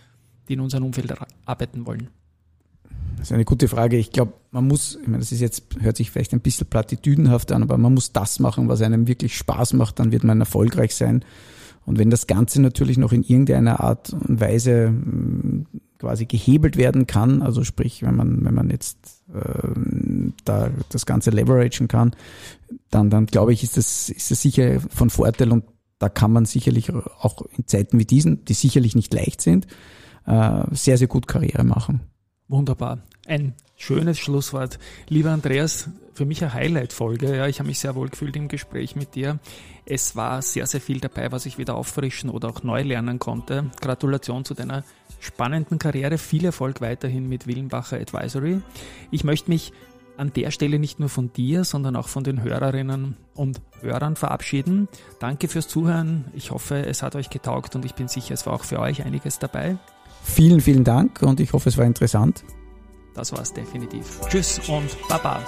die 0.48 0.54
in 0.54 0.60
unserem 0.60 0.84
Umfeld 0.84 1.14
arbeiten 1.46 1.86
wollen? 1.86 2.10
Das 3.22 3.30
ist 3.30 3.34
eine 3.34 3.44
gute 3.44 3.68
Frage. 3.68 3.96
Ich 3.98 4.10
glaube, 4.10 4.32
man 4.50 4.66
muss, 4.66 4.98
ich 5.00 5.06
meine, 5.06 5.20
das 5.20 5.30
ist 5.30 5.38
jetzt, 5.38 5.62
hört 5.78 5.96
sich 5.96 6.10
vielleicht 6.10 6.32
ein 6.32 6.40
bisschen 6.40 6.66
platitüdenhaft 6.66 7.52
an, 7.52 7.62
aber 7.62 7.78
man 7.78 7.94
muss 7.94 8.12
das 8.12 8.40
machen, 8.40 8.66
was 8.66 8.82
einem 8.82 9.06
wirklich 9.06 9.36
Spaß 9.36 9.74
macht, 9.74 10.00
dann 10.00 10.10
wird 10.10 10.24
man 10.24 10.40
erfolgreich 10.40 10.96
sein. 10.96 11.24
Und 11.86 12.00
wenn 12.00 12.10
das 12.10 12.26
Ganze 12.26 12.60
natürlich 12.60 12.98
noch 12.98 13.12
in 13.12 13.22
irgendeiner 13.22 13.78
Art 13.78 14.12
und 14.12 14.40
Weise 14.40 14.88
hm, 14.88 15.66
quasi 16.00 16.26
gehebelt 16.26 16.76
werden 16.76 17.06
kann, 17.06 17.42
also 17.42 17.62
sprich, 17.62 18.02
wenn 18.02 18.16
man, 18.16 18.44
wenn 18.44 18.54
man 18.54 18.70
jetzt 18.70 19.22
äh, 19.32 19.68
da 20.44 20.70
das 20.88 21.06
Ganze 21.06 21.30
leveragen 21.30 21.86
kann, 21.86 22.16
dann, 22.90 23.08
dann 23.08 23.26
glaube 23.26 23.52
ich, 23.52 23.62
ist 23.62 23.76
das, 23.76 24.08
ist 24.08 24.32
das 24.32 24.42
sicher 24.42 24.80
von 24.90 25.10
Vorteil 25.10 25.52
und 25.52 25.62
da 26.00 26.08
kann 26.08 26.32
man 26.32 26.44
sicherlich 26.44 26.92
auch 26.92 27.46
in 27.56 27.68
Zeiten 27.68 28.00
wie 28.00 28.04
diesen, 28.04 28.44
die 28.46 28.54
sicherlich 28.54 28.96
nicht 28.96 29.14
leicht 29.14 29.40
sind, 29.40 29.68
äh, 30.26 30.64
sehr, 30.72 30.98
sehr 30.98 31.06
gut 31.06 31.28
Karriere 31.28 31.62
machen. 31.62 32.00
Wunderbar. 32.48 32.98
Ein 33.26 33.54
schönes 33.76 34.18
Schlusswort. 34.18 34.78
Lieber 35.08 35.30
Andreas, 35.30 35.88
für 36.14 36.24
mich 36.24 36.42
eine 36.42 36.54
Highlight-Folge. 36.54 37.36
Ja, 37.36 37.46
ich 37.46 37.58
habe 37.60 37.68
mich 37.68 37.78
sehr 37.78 37.94
wohl 37.94 38.08
gefühlt 38.08 38.36
im 38.36 38.48
Gespräch 38.48 38.96
mit 38.96 39.14
dir. 39.14 39.38
Es 39.86 40.16
war 40.16 40.42
sehr, 40.42 40.66
sehr 40.66 40.80
viel 40.80 41.00
dabei, 41.00 41.32
was 41.32 41.46
ich 41.46 41.58
wieder 41.58 41.76
auffrischen 41.76 42.30
oder 42.30 42.48
auch 42.48 42.62
neu 42.62 42.82
lernen 42.82 43.18
konnte. 43.18 43.70
Gratulation 43.80 44.44
zu 44.44 44.54
deiner 44.54 44.84
spannenden 45.20 45.78
Karriere. 45.78 46.18
Viel 46.18 46.44
Erfolg 46.44 46.80
weiterhin 46.80 47.28
mit 47.28 47.46
Willenbacher 47.46 47.96
Advisory. 47.96 48.60
Ich 49.10 49.24
möchte 49.24 49.50
mich 49.50 49.72
an 50.16 50.32
der 50.32 50.50
Stelle 50.50 50.78
nicht 50.78 51.00
nur 51.00 51.08
von 51.08 51.32
dir, 51.32 51.64
sondern 51.64 51.96
auch 51.96 52.08
von 52.08 52.24
den 52.24 52.42
Hörerinnen 52.42 53.16
und 53.34 53.60
Hörern 53.80 54.16
verabschieden. 54.16 54.88
Danke 55.20 55.48
fürs 55.48 55.68
Zuhören. 55.68 56.26
Ich 56.34 56.50
hoffe, 56.50 56.84
es 56.86 57.02
hat 57.02 57.16
euch 57.16 57.30
getaugt 57.30 57.74
und 57.76 57.84
ich 57.84 57.94
bin 57.94 58.08
sicher, 58.08 58.34
es 58.34 58.46
war 58.46 58.52
auch 58.52 58.64
für 58.64 58.78
euch 58.78 59.04
einiges 59.04 59.38
dabei. 59.38 59.78
Vielen, 60.22 60.60
vielen 60.60 60.84
Dank 60.84 61.22
und 61.22 61.40
ich 61.40 61.52
hoffe, 61.52 61.68
es 61.68 61.78
war 61.78 61.84
interessant. 61.84 62.44
Das 63.14 63.32
war 63.32 63.40
es 63.40 63.52
definitiv. 63.52 64.20
Tschüss 64.28 64.60
und 64.68 64.96
Baba. 65.08 65.40